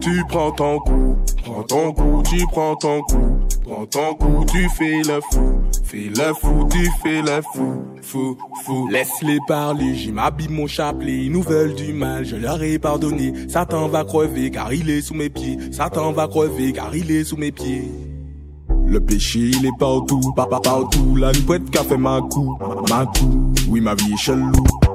Tu 0.00 0.22
prends 0.28 0.52
ton 0.52 0.78
coup, 0.78 1.16
prends 1.42 1.62
ton 1.62 1.92
coup, 1.92 2.22
tu 2.28 2.46
prends 2.46 2.76
ton 2.76 3.00
coup, 3.02 3.38
prends 3.64 3.86
ton 3.86 4.14
coup, 4.14 4.44
tu 4.44 4.68
fais 4.68 5.02
le 5.02 5.20
fou, 5.32 5.62
fais 5.84 6.10
le 6.14 6.34
fou, 6.34 6.68
tu 6.70 6.90
fais 7.02 7.22
le 7.22 7.42
fou, 7.42 7.82
fou, 8.02 8.38
fou. 8.64 8.88
Laisse-les 8.88 9.38
parler, 9.48 9.94
j'y 9.94 10.12
m'habille 10.12 10.48
mon 10.48 10.66
chapelet, 10.66 11.24
ils 11.24 11.32
nous 11.32 11.42
veulent 11.42 11.74
du 11.74 11.92
mal, 11.92 12.24
je 12.24 12.36
leur 12.36 12.62
ai 12.62 12.78
pardonné. 12.78 13.32
Satan 13.48 13.88
va 13.88 14.04
crever 14.04 14.50
car 14.50 14.72
il 14.72 14.90
est 14.90 15.00
sous 15.00 15.14
mes 15.14 15.30
pieds, 15.30 15.58
Satan 15.72 16.12
va 16.12 16.28
crever 16.28 16.72
car 16.72 16.94
il 16.94 17.10
est 17.10 17.24
sous 17.24 17.36
mes 17.36 17.52
pieds. 17.52 17.90
Le 18.88 19.00
péché 19.00 19.50
il 19.52 19.66
est 19.66 19.78
partout, 19.78 20.20
papa 20.34 20.60
partout, 20.60 21.16
la 21.16 21.32
nuit 21.32 21.44
qu'a 21.72 21.82
fait 21.82 21.96
ma 21.96 22.20
coup, 22.20 22.56
ma 22.88 23.04
coup. 23.06 23.52
Oui 23.68 23.80
ma 23.80 23.94
vie 23.94 24.12
est 24.12 24.16
chelou, 24.16 24.52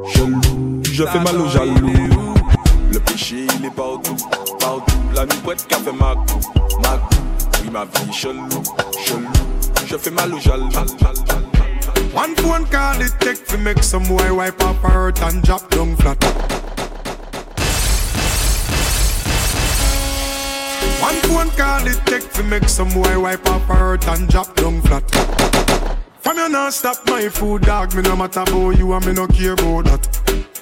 chelou, 0.08 0.40
je 0.84 1.04
fais 1.04 1.20
mal 1.20 1.40
aux 1.40 1.50
jaloux. 1.50 2.34
Le 2.92 3.00
péché 3.00 3.46
il 3.60 3.66
est 3.66 3.76
partout, 3.76 4.16
partout, 4.60 4.98
la 5.16 5.26
nuit 5.26 5.58
qu'a 5.68 5.78
fait 5.78 5.92
ma 5.92 6.16
coup, 6.16 6.40
ma 6.82 6.98
coup. 6.98 7.16
Oui 7.64 7.70
ma 7.72 7.84
vie 7.84 8.10
est 8.10 8.14
chelou, 8.14 8.48
chelou, 9.06 9.28
je 9.86 9.98
fais 9.98 10.12
mal 10.12 10.34
aux 10.34 10.40
jaloux. 10.40 10.70
One 12.16 12.36
phone 12.38 12.66
call 12.70 13.02
it 13.02 13.14
take 13.20 13.46
to 13.48 13.58
make 13.58 13.84
some 13.84 14.04
boy 14.04 14.32
wipe 14.34 14.62
up 14.64 14.78
her 14.84 15.14
and 15.22 15.42
drop 15.44 15.70
down 15.70 15.96
flat? 15.98 16.18
Phone 21.42 21.58
call 21.58 21.88
it 21.88 22.00
take 22.06 22.32
to 22.34 22.44
make 22.44 22.68
some 22.70 22.90
boy 22.90 23.20
wipe 23.20 23.48
up 23.48 23.62
her 23.64 23.76
hurt 23.76 24.08
and 24.08 24.28
drop 24.30 24.56
down 24.56 24.82
flat. 24.82 25.10
From 26.20 26.38
you 26.38 26.50
not 26.50 26.74
stop 26.74 26.98
my 27.08 27.30
food, 27.30 27.64
dog. 27.64 27.96
Me 27.96 28.02
no 28.02 28.16
matter 28.16 28.42
about 28.42 28.78
you 28.78 28.94
and 28.94 29.06
me 29.06 29.14
no 29.14 29.28
care 29.28 29.54
about 29.54 29.86
that. 29.86 30.04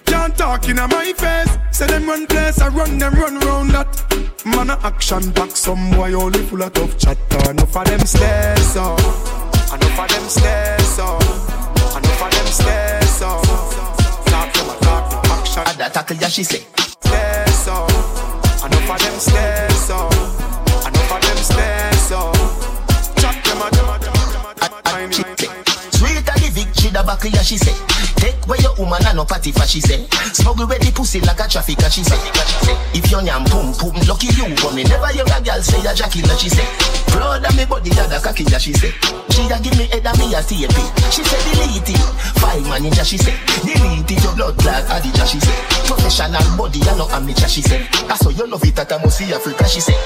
Can't 0.06 0.36
talk 0.38 0.68
in 0.70 0.78
my 0.78 1.14
face. 1.14 1.58
Say 1.72 1.88
them 1.88 2.08
run 2.08 2.28
place, 2.28 2.60
I 2.62 2.70
run 2.70 2.98
them 2.98 3.14
run 3.14 3.40
round 3.40 3.72
that. 3.72 4.46
Man 4.46 4.70
a 4.70 4.80
action 4.84 5.32
back, 5.32 5.52
some 5.52 5.92
boy 5.92 6.14
only 6.14 6.40
full 6.44 6.62
of 6.62 6.74
tough 6.74 6.98
chatter. 6.98 7.52
Enough 7.52 7.76
of 7.76 7.86
them 7.86 8.00
stairs 8.06 8.76
up, 8.78 9.00
enough 9.74 10.00
of 10.00 10.08
them 10.10 10.30
stairs 10.30 11.00
up, 11.00 11.22
enough 11.98 12.22
of 12.24 12.32
them 12.32 12.48
stairs 12.48 13.22
up. 13.22 13.44
Talk 14.26 14.54
to 14.54 14.64
my 14.64 14.76
talk, 14.82 15.12
no 15.12 15.32
action. 15.34 15.78
That 15.78 15.92
tackle, 15.94 16.18
yeah 16.18 16.30
she 16.30 16.44
say. 16.44 16.64
Stairs 16.78 17.68
up, 17.68 17.90
enough 18.66 18.90
of 18.90 19.00
them 19.00 19.20
stairs 19.20 19.90
up, 19.90 20.39
Sweet 25.92 26.24
the 26.26 26.50
victory, 26.54 26.90
the 26.92 27.04
buckle, 27.06 27.30
yeah 27.30 27.42
she 27.42 27.58
say. 27.58 27.99
Woman 28.80 29.04
and 29.06 29.18
no 29.18 29.26
party 29.26 29.52
for 29.52 29.68
she 29.68 29.82
say. 29.82 30.08
Smuggle 30.32 30.66
where 30.66 30.80
the 30.80 30.90
pussy 30.96 31.20
like 31.20 31.36
a 31.36 31.50
trafficker, 31.52 31.90
she 31.92 32.02
say. 32.02 32.16
If 32.96 33.12
your 33.12 33.20
nyam 33.20 33.44
pum 33.52 33.76
pum, 33.76 33.92
lucky 34.08 34.32
you, 34.40 34.56
but 34.56 34.72
me 34.72 34.88
never 34.88 35.12
hear 35.12 35.28
a 35.28 35.38
girl 35.44 35.60
say 35.60 35.84
a 35.84 35.92
Jackie, 35.92 36.24
she 36.40 36.48
say. 36.48 36.64
Proud 37.12 37.44
of 37.44 37.52
me 37.58 37.66
body, 37.66 37.90
that 37.92 38.08
a 38.08 38.24
cocky, 38.24 38.48
yeah 38.48 38.58
she 38.58 38.72
say. 38.72 38.96
She 39.36 39.52
a 39.52 39.60
give 39.60 39.76
me 39.76 39.92
head 39.92 40.08
and 40.08 40.16
me 40.16 40.32
a 40.32 40.40
tape. 40.40 40.72
She 41.12 41.28
say 41.28 41.42
delete 41.52 41.92
it. 41.92 42.00
Five 42.40 42.64
manager, 42.72 43.04
she 43.04 43.18
say. 43.18 43.36
Delete 43.68 44.16
it, 44.16 44.24
your 44.24 44.36
blood 44.36 44.56
clot, 44.60 44.88
adija, 44.88 45.26
she 45.28 45.40
say. 45.44 45.56
Professional 45.84 46.46
body, 46.56 46.80
you 46.80 46.96
no 46.96 47.10
amateur, 47.12 47.48
she 47.48 47.62
say. 47.62 47.84
I 48.08 48.16
saw 48.16 48.30
you 48.30 48.48
love 48.48 48.64
it 48.64 48.80
at 48.80 48.92
a 48.92 48.98
Musi 49.00 49.32
Africa, 49.36 49.68
she 49.68 49.82
say. 49.82 49.98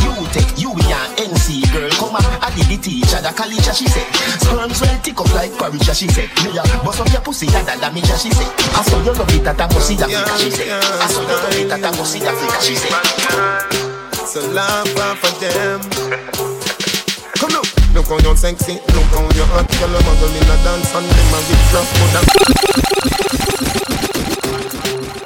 You 0.00 0.12
take 0.32 0.60
you 0.60 0.70
and 0.70 1.12
NC 1.18 1.66
girl, 1.72 1.90
come 1.98 2.16
on, 2.16 2.24
I 2.40 2.52
did 2.54 2.68
the 2.68 2.76
teacher, 2.78 3.20
the 3.20 3.32
college, 3.34 3.64
she 3.74 3.86
say. 3.88 4.04
Sperms 4.38 4.80
well 4.80 4.98
tick 5.02 5.18
up 5.18 5.32
like 5.34 5.52
porridge, 5.58 5.88
she 5.96 6.08
say. 6.08 6.28
Me 6.44 6.54
a 6.56 6.62
bust 6.84 7.00
up 7.00 7.10
your 7.12 7.22
pussy, 7.22 7.46
that 7.50 7.66
damage, 7.80 8.06
she 8.20 8.21
say. 8.30 8.46
I 8.76 8.82
saw 8.82 8.98
you 9.02 9.12
love 9.12 9.34
it 9.34 9.46
at 9.46 9.60
a 9.60 9.66
Musi 9.74 9.98
Africa, 10.00 10.38
she 10.38 10.50
say. 10.50 10.70
I 10.70 11.06
saw 11.08 11.22
you 11.22 11.28
love 11.28 11.56
it 11.56 11.72
at 11.72 11.82
a 11.82 11.90
Musi 11.96 12.20
Africa, 12.22 12.60
she 12.62 12.76
say. 12.76 12.90
So 14.26 14.40
laugh 14.52 14.88
for 15.18 15.32
them. 15.40 15.80
Come 17.40 17.50
look, 17.50 17.66
look 17.94 18.06
how 18.06 18.18
you're 18.20 18.36
sexy, 18.36 18.74
look 18.74 19.10
how 19.10 19.28
you're 19.34 19.50
hot, 19.50 19.68
girl, 19.80 19.96
I'm 19.96 20.06
a 20.06 20.26
in 20.38 20.46
a 20.46 20.56
dance 20.62 20.94
and 20.94 21.06
them 21.10 21.34
a 21.34 21.38
rip 21.48 21.72
rough, 21.74 21.90
but 21.98 22.14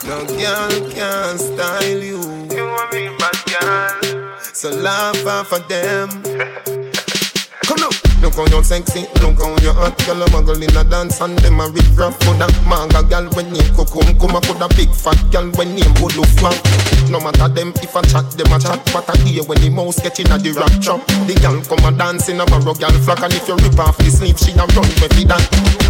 No 0.09 0.25
girl 0.25 0.73
can 0.91 1.39
style 1.39 2.03
you. 2.03 2.21
You 2.57 2.65
want 2.65 2.93
me 2.93 3.11
bad 3.19 3.37
girl. 3.51 4.39
So 4.41 4.71
laugh 4.71 5.27
off 5.27 5.49
for 5.49 5.59
them. 5.59 6.09
Come 7.67 7.79
look. 7.79 8.06
Look 8.23 8.35
how 8.35 8.47
you're 8.47 8.65
sexy, 8.65 9.07
look 9.21 9.39
how 9.39 9.57
you're 9.61 9.75
hot. 9.75 9.97
Girl, 10.07 10.23
a 10.23 10.27
muggle 10.27 10.63
in 10.63 10.77
a 10.77 10.85
dance 10.85 11.21
and 11.21 11.39
them 11.41 11.61
a 11.61 11.69
rip 11.69 11.85
rap 11.97 12.15
For 12.25 12.35
that 12.41 12.53
manga 12.67 12.96
girl 13.17 13.33
when 13.33 13.53
name 13.53 13.73
Kokum 13.73 14.09
Come 14.21 14.37
a 14.37 14.41
put 14.41 14.61
a 14.61 14.69
big 14.77 14.93
fat. 14.93 15.17
Girl 15.33 15.49
when 15.57 15.75
name 15.75 15.95
Wood 16.01 16.17
look 16.17 16.29
fat. 16.37 16.57
No 17.09 17.21
matter 17.21 17.49
them 17.49 17.73
if 17.81 17.97
I 17.97 18.03
chat, 18.03 18.29
them 18.37 18.53
a 18.53 18.59
chat. 18.61 18.81
But 18.93 19.09
I 19.09 19.17
hear 19.25 19.45
when 19.45 19.61
the 19.61 19.71
mouse 19.71 20.01
get 20.01 20.21
in 20.21 20.31
a 20.33 20.37
the 20.37 20.53
rap 20.53 20.73
trap. 20.85 21.01
The 21.25 21.35
girl 21.41 21.57
come 21.65 21.85
a 21.87 21.97
dance 21.97 22.29
in 22.29 22.41
a 22.41 22.47
barrow 22.47 22.75
girl 22.75 22.97
flock 23.05 23.23
And 23.25 23.33
if 23.33 23.49
you 23.49 23.57
rip 23.57 23.79
off 23.81 23.97
the 23.99 24.11
sleeve, 24.11 24.39
she 24.39 24.53
a 24.53 24.65
run 24.77 24.89
with 25.01 25.17
it. 25.17 25.29
That 25.29 25.41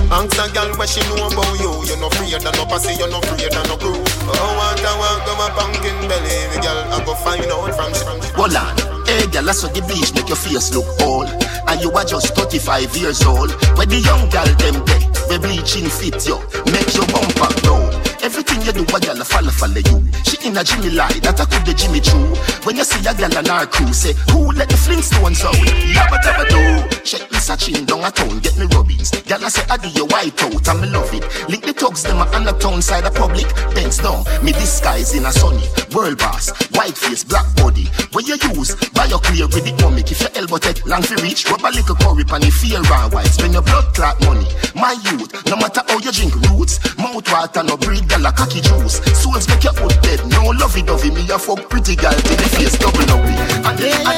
Ask 0.07 0.39
a 0.39 0.47
girl 0.55 0.71
what 0.79 0.89
she 0.89 1.03
know 1.11 1.27
about 1.27 1.59
you. 1.59 1.73
You 1.91 1.97
no 1.99 2.07
afraid 2.07 2.39
of 2.39 2.55
no 2.55 2.65
pussy, 2.71 2.95
you 2.95 3.09
no 3.11 3.19
afraid 3.19 3.51
of 3.51 3.65
no 3.67 3.75
crew. 3.75 3.99
Oh, 3.99 4.51
what 4.55 4.79
I 4.79 4.93
want, 4.95 5.21
come 5.27 5.43
a 5.43 5.47
pumpkin 5.51 5.99
belly. 6.07 6.39
The 6.55 6.59
girl 6.63 6.79
I 6.95 6.99
go 7.03 7.15
find 7.19 7.51
out 7.51 7.75
from 7.75 7.91
she 7.91 8.07
Hold 8.39 8.55
on, 8.55 8.71
hey 9.09 9.27
girl, 9.33 9.51
I 9.51 9.53
saw 9.53 9.67
the 9.73 9.83
bleach 9.83 10.15
make 10.15 10.29
your 10.31 10.39
face 10.39 10.71
look 10.75 10.87
old. 11.03 11.27
And 11.67 11.83
you 11.83 11.91
are 11.91 12.05
just 12.05 12.37
35 12.37 12.95
years 12.95 13.25
old. 13.27 13.51
When 13.75 13.89
the 13.89 13.99
young 13.99 14.31
girl 14.31 14.47
them 14.63 14.85
day 14.85 15.16
We 15.29 15.39
bleaching 15.39 15.89
fit 15.89 16.27
you 16.27 16.39
Make 16.73 16.95
your 16.95 17.07
bumper 17.07 17.51
grow 17.63 17.86
Everything 18.27 18.59
you 18.67 18.73
do, 18.73 18.83
a 18.83 18.99
gal 18.99 19.23
follow 19.23 19.55
follow 19.55 19.79
you. 19.79 20.03
She 20.27 20.35
in 20.49 20.57
a 20.57 20.65
Jimmy 20.65 20.91
lie, 20.91 21.15
that 21.23 21.39
I 21.39 21.47
could 21.47 21.63
the 21.63 21.71
Jimmy 21.71 22.03
true. 22.03 22.35
When 22.67 22.75
you 22.75 22.83
see 22.83 22.99
a 23.07 23.15
gal 23.15 23.31
on 23.39 23.47
our 23.47 23.67
crew, 23.71 23.93
say 23.95 24.19
who 24.35 24.51
let 24.51 24.67
the 24.67 24.75
Flintstones 24.75 25.47
out? 25.47 25.55
Yabba 25.55 26.19
dabba 26.27 26.43
do. 26.51 26.97
Check 27.07 27.31
this 27.31 27.47
a 27.51 27.57
chain 27.57 27.87
down 27.87 28.03
a 28.03 28.11
town, 28.11 28.43
get 28.43 28.59
me 28.59 28.67
rubbings. 28.75 29.15
Gal 29.31 29.39
I 29.45 29.47
say 29.47 29.63
I 29.71 29.79
do 29.79 29.87
your 29.95 30.11
white 30.11 30.35
out, 30.43 30.59
and 30.59 30.81
me 30.83 30.91
love 30.91 31.15
it. 31.15 31.23
Link 31.47 31.63
the 31.63 31.73
thugs 31.73 32.03
them 32.03 32.19
a 32.19 32.27
on 32.35 32.43
the 32.43 32.53
town 32.59 32.83
side 32.83 33.07
of 33.07 33.15
public. 33.15 33.47
Bends 33.79 34.03
down, 34.03 34.27
me 34.43 34.51
disguise 34.51 35.15
in 35.15 35.23
a 35.23 35.31
sunny 35.31 35.63
world 35.95 36.19
boss. 36.19 36.51
White 36.75 36.99
face, 36.99 37.23
black 37.23 37.47
body. 37.55 37.87
Where 38.11 38.27
you 38.27 38.35
use, 38.59 38.75
buy 38.91 39.07
your 39.07 39.23
clear 39.23 39.47
with 39.47 39.63
the 39.63 39.71
comic. 39.79 40.11
If 40.11 40.19
your 40.27 40.35
elbow 40.35 40.59
take 40.59 40.83
long 40.83 41.07
for 41.07 41.15
reach, 41.23 41.47
rub 41.47 41.63
a 41.63 41.71
little 41.71 41.95
curry 41.95 42.27
pan 42.27 42.43
the 42.43 42.51
fear 42.51 42.83
and 42.83 43.13
white. 43.15 43.31
Spend 43.31 43.55
your 43.55 43.63
blood 43.63 43.95
clot 43.95 44.19
money. 44.27 44.51
My 44.75 44.99
youth, 45.07 45.31
no 45.47 45.55
matter 45.63 45.87
how 45.87 46.03
you 46.03 46.11
drink 46.11 46.35
roots, 46.51 46.83
mouth 46.99 47.23
water 47.31 47.63
no 47.63 47.79
breed 47.79 48.03
gal 48.17 48.27
a 48.27 48.33
cocky 48.33 48.61
juice. 48.61 49.01
Souls 49.15 49.49
make 49.49 49.65
your 49.65 49.73
foot 49.73 49.97
dead, 50.03 50.21
no 50.29 50.51
lovey 50.51 50.83
dovey. 50.83 51.11
Me 51.11 51.29
a 51.31 51.39
fuck 51.39 51.69
pretty 51.69 51.97
gal 51.97 52.13
till 52.13 52.37
the 52.37 52.49
face 52.57 52.79
double 52.79 53.01
up. 53.13 53.21
And 53.67 53.79
the 53.79 53.89
the 53.89 54.13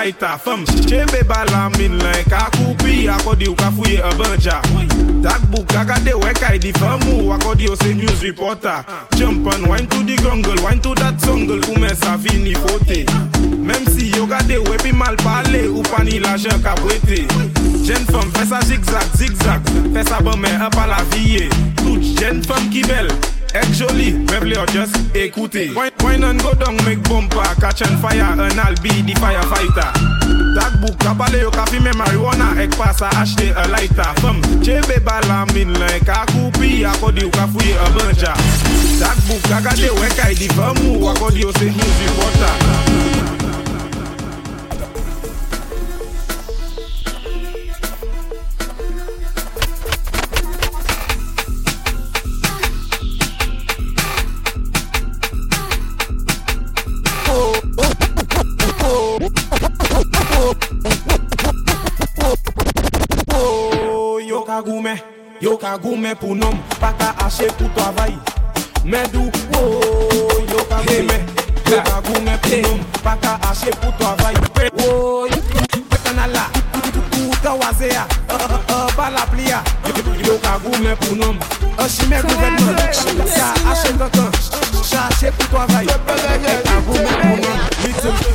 kaita 0.04 0.38
fam 0.38 0.66
Chebe 0.88 1.24
bala 1.28 1.70
min 1.78 1.98
len 1.98 2.24
ka 2.30 2.50
koupi 2.52 3.08
Akodi 3.08 3.48
ou 3.48 3.56
ka 3.56 3.72
fouye 3.72 4.02
a 4.04 4.12
banja 4.20 4.60
Takbouk 5.24 5.68
kakade 5.68 6.13
we 6.20 6.34
kay 6.34 6.58
di 6.60 6.72
famu 6.74 7.32
Akodi 7.32 7.68
oh, 7.68 7.72
ou 7.72 7.76
se 7.76 7.94
news 7.94 8.22
reporter 8.24 8.84
Champan 9.16 9.68
wine 9.68 9.88
to 9.88 10.04
di 10.04 10.16
grongle 10.16 10.60
Wine 10.63 10.82
to 10.82 10.94
dat 10.96 11.20
songle 11.22 11.62
Koumen 11.63 11.96
sa 11.96 12.18
fini 12.18 12.54
fote 12.54 13.08
Mem 13.58 13.86
si 13.88 14.12
yo 14.12 14.26
gade 14.28 14.60
we 14.68 14.78
pi 14.84 14.92
mal 14.92 15.16
pale 15.24 15.68
Ou 15.72 15.84
pani 15.84 16.20
la 16.20 16.36
jen 16.38 16.60
ka 16.63 16.76
brete 16.84 17.24
Jen 17.84 18.04
fam 18.12 18.32
fesa 18.36 18.60
zigzag 18.63 19.08
zigzag. 19.16 19.62
Fesa 19.94 20.20
bon 20.24 20.39
men 20.39 20.62
apala 20.62 21.00
viye 21.16 21.48
Tout 21.80 22.04
jen 22.20 22.44
fam 22.44 22.68
ki 22.72 22.84
bel 22.92 23.08
Ek 23.54 23.70
joli, 23.78 24.12
me 24.13 24.39
vle 24.42 24.56
yo 24.56 24.66
just 24.74 24.96
ekoute 25.13 25.70
Wine 26.04 26.24
an 26.24 26.38
go 26.38 26.54
dong 26.54 26.78
mek 26.86 26.98
bompa 27.06 27.54
Catch 27.62 27.82
an 27.82 27.98
fire 28.02 28.34
an 28.34 28.60
al 28.60 28.76
bi 28.82 28.89
di 29.06 29.13
firefighter. 29.13 29.94
Takbouk, 30.58 30.98
kapale 30.98 31.39
yo 31.42 31.52
ka 31.52 31.66
fime 31.66 31.94
marijuana 31.94 32.58
Ek 32.60 32.76
pasa 32.78 33.10
ashte 33.22 33.54
a 33.56 33.68
lighter. 33.70 34.10
Fem, 34.22 34.42
chebe 34.63 34.98
bala 35.06 35.46
min 35.54 35.74
lan 35.78 36.00
Ka 36.06 36.26
koupi 36.34 36.84
akodi 36.84 37.22
yo 37.22 37.30
ka 37.30 37.48
fuye 37.48 37.78
a 37.78 37.88
banja. 37.94 38.34
Takbouk, 39.00 39.42
kakade 39.46 39.89
wekay 40.02 40.34
di 40.36 40.48
famu 40.50 41.10
Akodi 41.13 41.42
yo 41.42 41.52
se 41.54 41.70
hizi 41.70 42.08
pota 42.18 43.12
ka 65.63 65.78
goumen 65.78 66.15
pou 66.19 66.36
nom, 66.36 66.58
pa 66.76 66.91
ka 66.99 67.13
ashe 67.23 67.47
pou 67.56 67.69
travay. 67.71 68.12
Medou, 68.84 69.32
woy, 69.54 70.43
yo 70.52 70.60
ka 70.67 70.82
goumen, 70.84 71.23
yo 71.71 71.78
ka 71.88 72.02
goumen 72.04 72.36
pou 72.43 72.60
nom, 72.65 72.82
pa 72.99 73.13
ka 73.23 73.38
ashe 73.47 73.71
pou 73.80 73.93
travay. 74.02 74.36
Woy, 74.82 75.32
petanala, 75.88 76.49
kouta 77.15 77.56
wazea, 77.62 78.04
uh, 78.28 78.36
uh, 78.36 78.60
uh, 78.76 78.91
bala 78.97 79.23
plia 79.32 79.63
Yo 80.28 80.36
ka 80.43 80.60
goumen 80.65 80.99
pou 80.99 81.15
nom, 81.15 81.39
shime 81.88 82.19
gouvenman, 82.28 82.76
ka 83.32 83.49
ashe 83.71 83.95
kankan, 83.95 84.32
chache 84.84 85.32
pou 85.32 85.47
travay. 85.56 85.88
Yo 85.88 86.60
ka 86.67 86.80
goumen 86.91 87.19
pou 87.23 87.39
nom, 87.39 87.67
mitou 87.86 88.33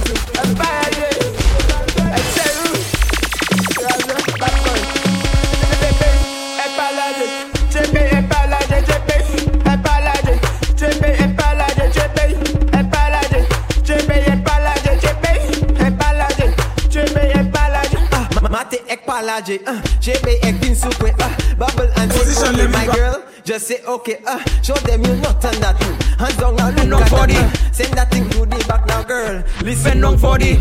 J, 19.49 19.61
uh, 19.65 19.81
JB 20.05 20.45
ek 20.45 20.61
din 20.61 20.75
soukwe, 20.77 21.09
uh, 21.25 21.33
bubble 21.57 21.89
and 21.97 22.11
Position 22.13 22.55
them 22.55 22.71
my 22.71 22.85
girl. 22.85 23.25
Just 23.45 23.67
say 23.67 23.81
okay, 23.83 24.21
uh, 24.27 24.39
show 24.61 24.75
them 24.85 25.03
you 25.03 25.17
not 25.25 25.43
on 25.43 25.57
that. 25.65 25.75
Uh, 25.81 25.97
hands 26.21 26.37
down 26.37 26.55
now, 26.57 26.69
look 26.69 27.01
at 27.01 27.11
body. 27.11 27.33
that. 27.33 27.57
Uh, 27.57 27.73
send 27.73 27.95
that 27.95 28.11
thing 28.11 28.29
to 28.29 28.45
the 28.45 28.63
back 28.69 28.87
now, 28.87 29.03
girl. 29.05 29.43
Listen 29.65 30.03
down 30.03 30.19
for 30.19 30.37
the. 30.37 30.53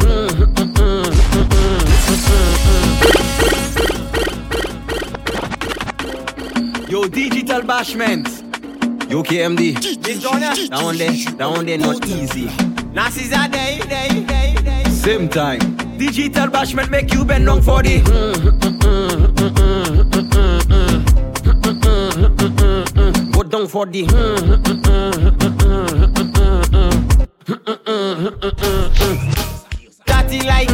Yo, 6.87 7.09
digital 7.09 7.61
bashment. 7.63 8.29
Yo, 9.11 9.21
KMD. 9.21 10.01
This 10.01 10.25
one. 10.25 10.39
That 10.39 10.81
one 10.81 10.97
there, 10.97 11.11
that 11.11 11.49
one 11.49 11.65
there 11.65 11.77
not 11.77 12.07
easy. 12.07 12.45
Nazis 12.93 13.33
are 13.33 13.49
day, 13.49 13.81
day, 13.89 14.23
day, 14.23 14.55
day. 14.63 14.83
Same 14.91 15.27
time. 15.27 15.76
Digital 15.97 16.47
bashment 16.47 16.89
make 16.91 17.11
you 17.11 17.25
bend 17.25 17.45
down 17.47 17.61
for 17.61 17.81
the. 17.81 18.01
Go 23.31 23.43
down 23.43 23.67
for 23.67 23.85
the. 23.87 24.05
Dirty 30.05 30.41
like 30.47 30.69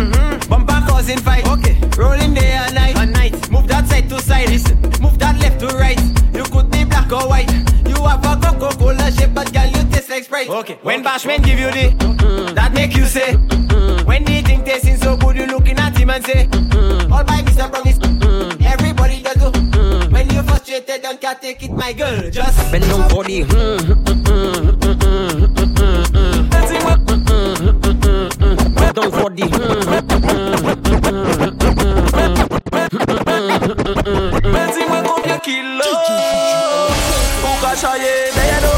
bumper 0.49 0.81
causing 0.87 1.19
fight. 1.19 1.47
Okay, 1.47 1.79
rolling 1.97 2.33
day 2.33 2.51
and 2.51 2.75
night. 2.75 2.97
And 2.97 3.13
night. 3.13 3.49
Move 3.49 3.67
that 3.69 3.87
side 3.87 4.09
to 4.09 4.19
side. 4.19 4.49
Listen, 4.49 4.77
move 5.01 5.17
that 5.19 5.39
left 5.39 5.59
to 5.61 5.67
right. 5.77 5.99
You 6.35 6.43
could 6.43 6.69
be 6.69 6.83
black 6.83 7.11
or 7.11 7.27
white. 7.29 7.49
You 7.87 7.95
have 8.03 8.25
a 8.25 8.35
Coca 8.41 8.77
Cola 8.77 9.11
shape, 9.11 9.33
but 9.33 9.53
girl 9.53 9.67
you 9.67 9.83
taste 9.89 10.09
like 10.09 10.25
Sprite. 10.25 10.49
Okay, 10.49 10.77
when 10.83 11.01
Bashman 11.03 11.43
give 11.43 11.59
you 11.59 11.71
the, 11.71 12.53
that 12.55 12.73
make 12.73 12.95
you 12.95 13.05
say. 13.05 13.37
When 14.03 14.25
the 14.25 14.42
say, 16.25 16.47
all 17.11 17.23
by 17.23 17.41
Mr. 17.41 17.69
Promise. 17.71 17.99
Everybody 18.65 19.21
does 19.21 19.35
do. 19.35 19.49
When 20.11 20.29
you're 20.29 20.43
frustrated, 20.43 21.01
don't 21.01 21.21
take 21.41 21.63
it, 21.63 21.71
my 21.71 21.93
girl. 21.93 22.29
Just 22.29 22.71
Bend 22.71 22.83
down 22.85 23.09
for 23.09 23.23
the. 23.23 23.43
Go 28.75 28.91
down 28.93 29.11
for 29.11 29.29
the. 29.29 30.53
Dis-moi 33.63 35.01
combien 35.03 35.39
kilos 35.39 35.83
Ou 37.43 37.55
ka 37.61 37.75
chaye 37.75 38.31
Deye 38.35 38.59
do 38.61 38.71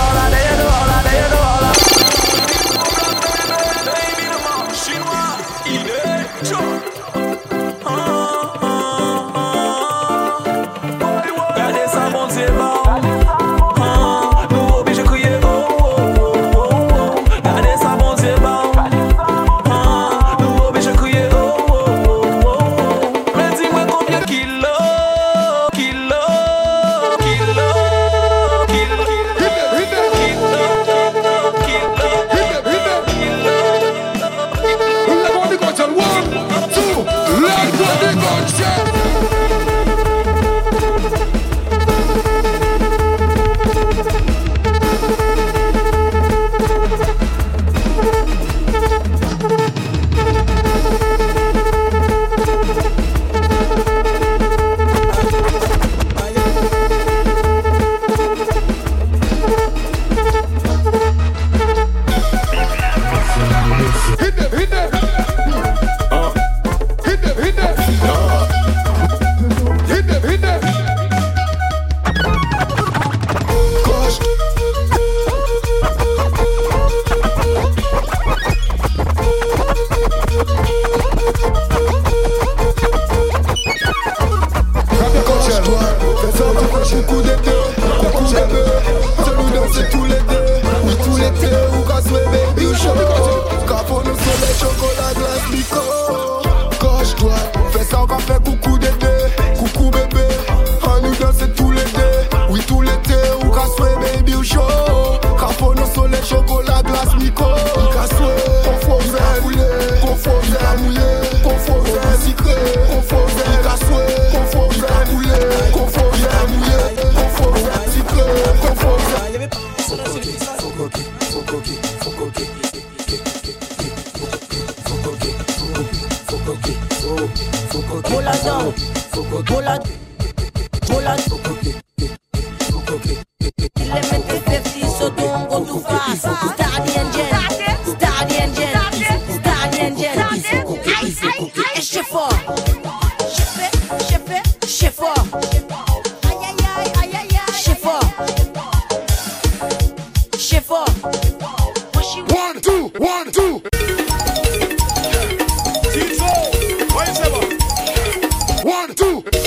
One, 158.86 158.94
two. 158.94 159.45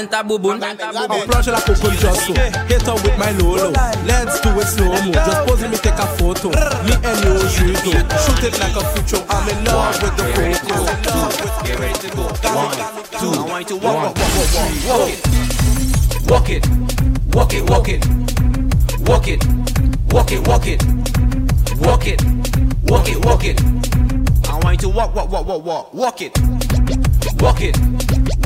Comment 0.00 0.14
a 0.14 0.24
boo 0.24 0.38
boom. 0.38 0.62
I'm 0.62 0.76
plush 1.28 1.46
like 1.48 1.68
a 1.68 1.74
just 1.74 2.26
so. 2.26 2.32
Hit 2.32 2.88
up 2.88 3.02
with 3.04 3.18
my 3.18 3.32
lolo. 3.32 3.70
Let's 4.06 4.40
do 4.40 4.48
it 4.58 4.66
slow 4.66 4.88
mo. 4.88 5.12
Just 5.12 5.46
pose 5.46 5.68
me 5.68 5.76
take 5.76 5.92
a 5.92 6.06
photo. 6.16 6.48
Me 6.88 6.94
and 7.04 7.20
you 7.24 7.48
shoot 7.50 7.76
it. 7.84 8.08
Shoot 8.24 8.44
it 8.48 8.58
like 8.60 8.76
a 8.76 8.84
future. 8.94 9.22
I'm 9.28 9.48
in 9.50 9.64
love 9.64 10.02
with 10.02 10.16
the 10.16 10.24
coco. 10.64 11.66
Get 11.66 11.78
ready 11.78 11.98
to 11.98 12.16
go. 12.16 12.22
One, 12.22 12.80
I 12.80 13.44
want 13.46 13.70
you 13.70 13.78
to 13.78 13.84
walk, 13.84 13.96
walk, 13.96 14.16
walk, 14.16 14.54
walk, 14.56 14.72
walk. 14.88 15.10
Walk 16.30 16.48
it. 16.48 16.64
Walk 17.34 17.52
it, 17.52 17.68
walk 17.68 17.88
it. 17.88 18.06
Walk 19.06 19.28
it. 19.28 19.44
Walk 20.12 20.32
it, 20.32 20.48
walk 20.48 20.66
it. 20.66 20.82
Walk 21.78 22.06
it. 22.06 22.24
Walk 22.88 23.08
it, 23.08 23.24
walk 23.24 23.44
it. 23.44 23.60
I 24.48 24.58
want 24.62 24.82
you 24.82 24.88
to 24.88 24.96
walk, 24.96 25.14
walk, 25.14 25.30
walk, 25.30 25.46
walk, 25.46 25.64
walk. 25.64 25.94
Walk 25.94 26.22
it. 26.22 26.38
Walk 27.40 27.60
it. 27.60 27.76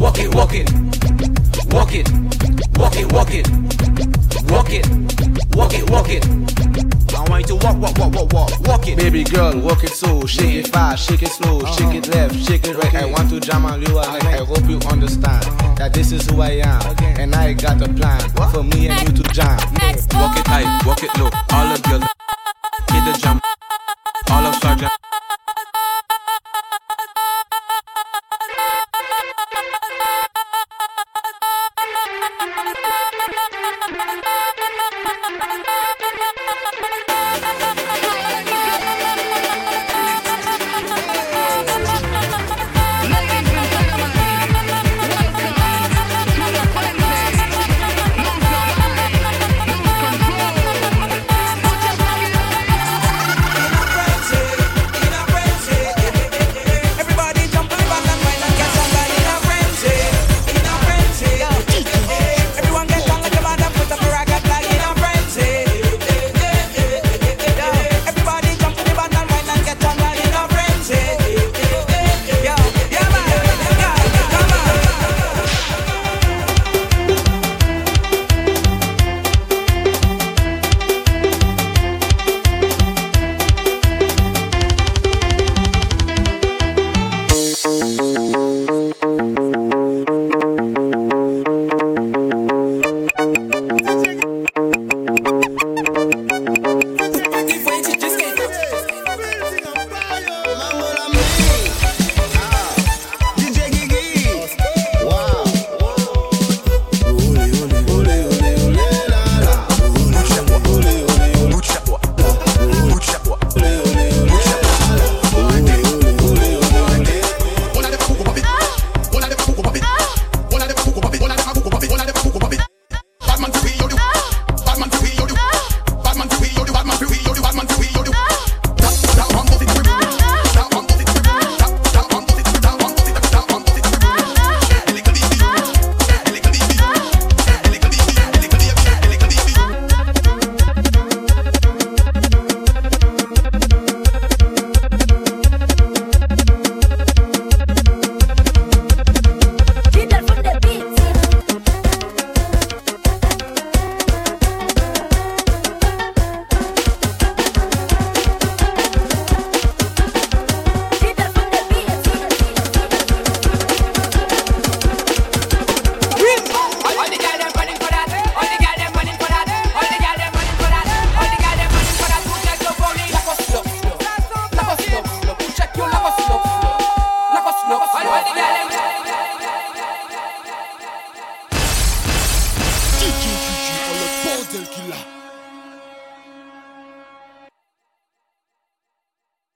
Walk 0.00 0.18
it, 0.18 0.34
walk 0.34 0.54
it 0.54 0.83
walk 1.74 1.92
it, 1.92 2.08
walk 2.78 2.96
it, 2.96 3.12
walk 3.12 3.34
it, 3.34 3.50
walk 4.48 4.70
it, 4.70 4.86
walk 5.56 5.74
it, 5.74 5.90
walk 5.90 6.08
it. 6.08 6.24
I 7.14 7.28
want 7.28 7.48
you 7.48 7.58
to 7.58 7.66
walk, 7.66 7.76
walk, 7.78 7.98
walk, 7.98 8.14
walk, 8.14 8.32
walk, 8.32 8.60
walk 8.60 8.88
it. 8.88 8.96
Baby 8.96 9.24
girl, 9.24 9.58
walk 9.58 9.82
it 9.82 9.90
slow, 9.90 10.24
shake 10.24 10.54
it 10.54 10.68
fast, 10.68 11.08
shake 11.08 11.22
it 11.22 11.30
slow, 11.30 11.60
uh-huh. 11.60 11.72
shake 11.72 11.94
it 11.94 12.14
left, 12.14 12.36
shake 12.36 12.64
it 12.66 12.76
right. 12.76 12.94
I 12.94 13.06
want 13.06 13.28
to 13.30 13.40
jam 13.40 13.66
on 13.66 13.82
you, 13.82 13.98
and 13.98 14.28
I 14.28 14.44
hope 14.44 14.64
you 14.68 14.78
understand 14.88 15.44
uh-huh. 15.44 15.74
that 15.74 15.92
this 15.92 16.12
is 16.12 16.28
who 16.30 16.40
I 16.40 16.62
am, 16.62 16.96
and 17.18 17.34
I 17.34 17.52
got 17.54 17.82
a 17.82 17.92
plan 17.92 18.20
for 18.52 18.62
me 18.62 18.88
and 18.88 19.08
you 19.08 19.22
to 19.22 19.28
jam. 19.32 19.58
Walk 20.14 20.38
it 20.38 20.46
high, 20.46 20.80
walk 20.86 21.02
it 21.02 21.10
low. 21.18 21.30
All 21.50 21.74
the 21.74 21.82
girls, 21.88 22.04
hit 22.92 23.04
the 23.12 23.18
jump. 23.20 23.42
All 24.30 24.46
of 24.46 24.54
sergeant. 24.56 24.92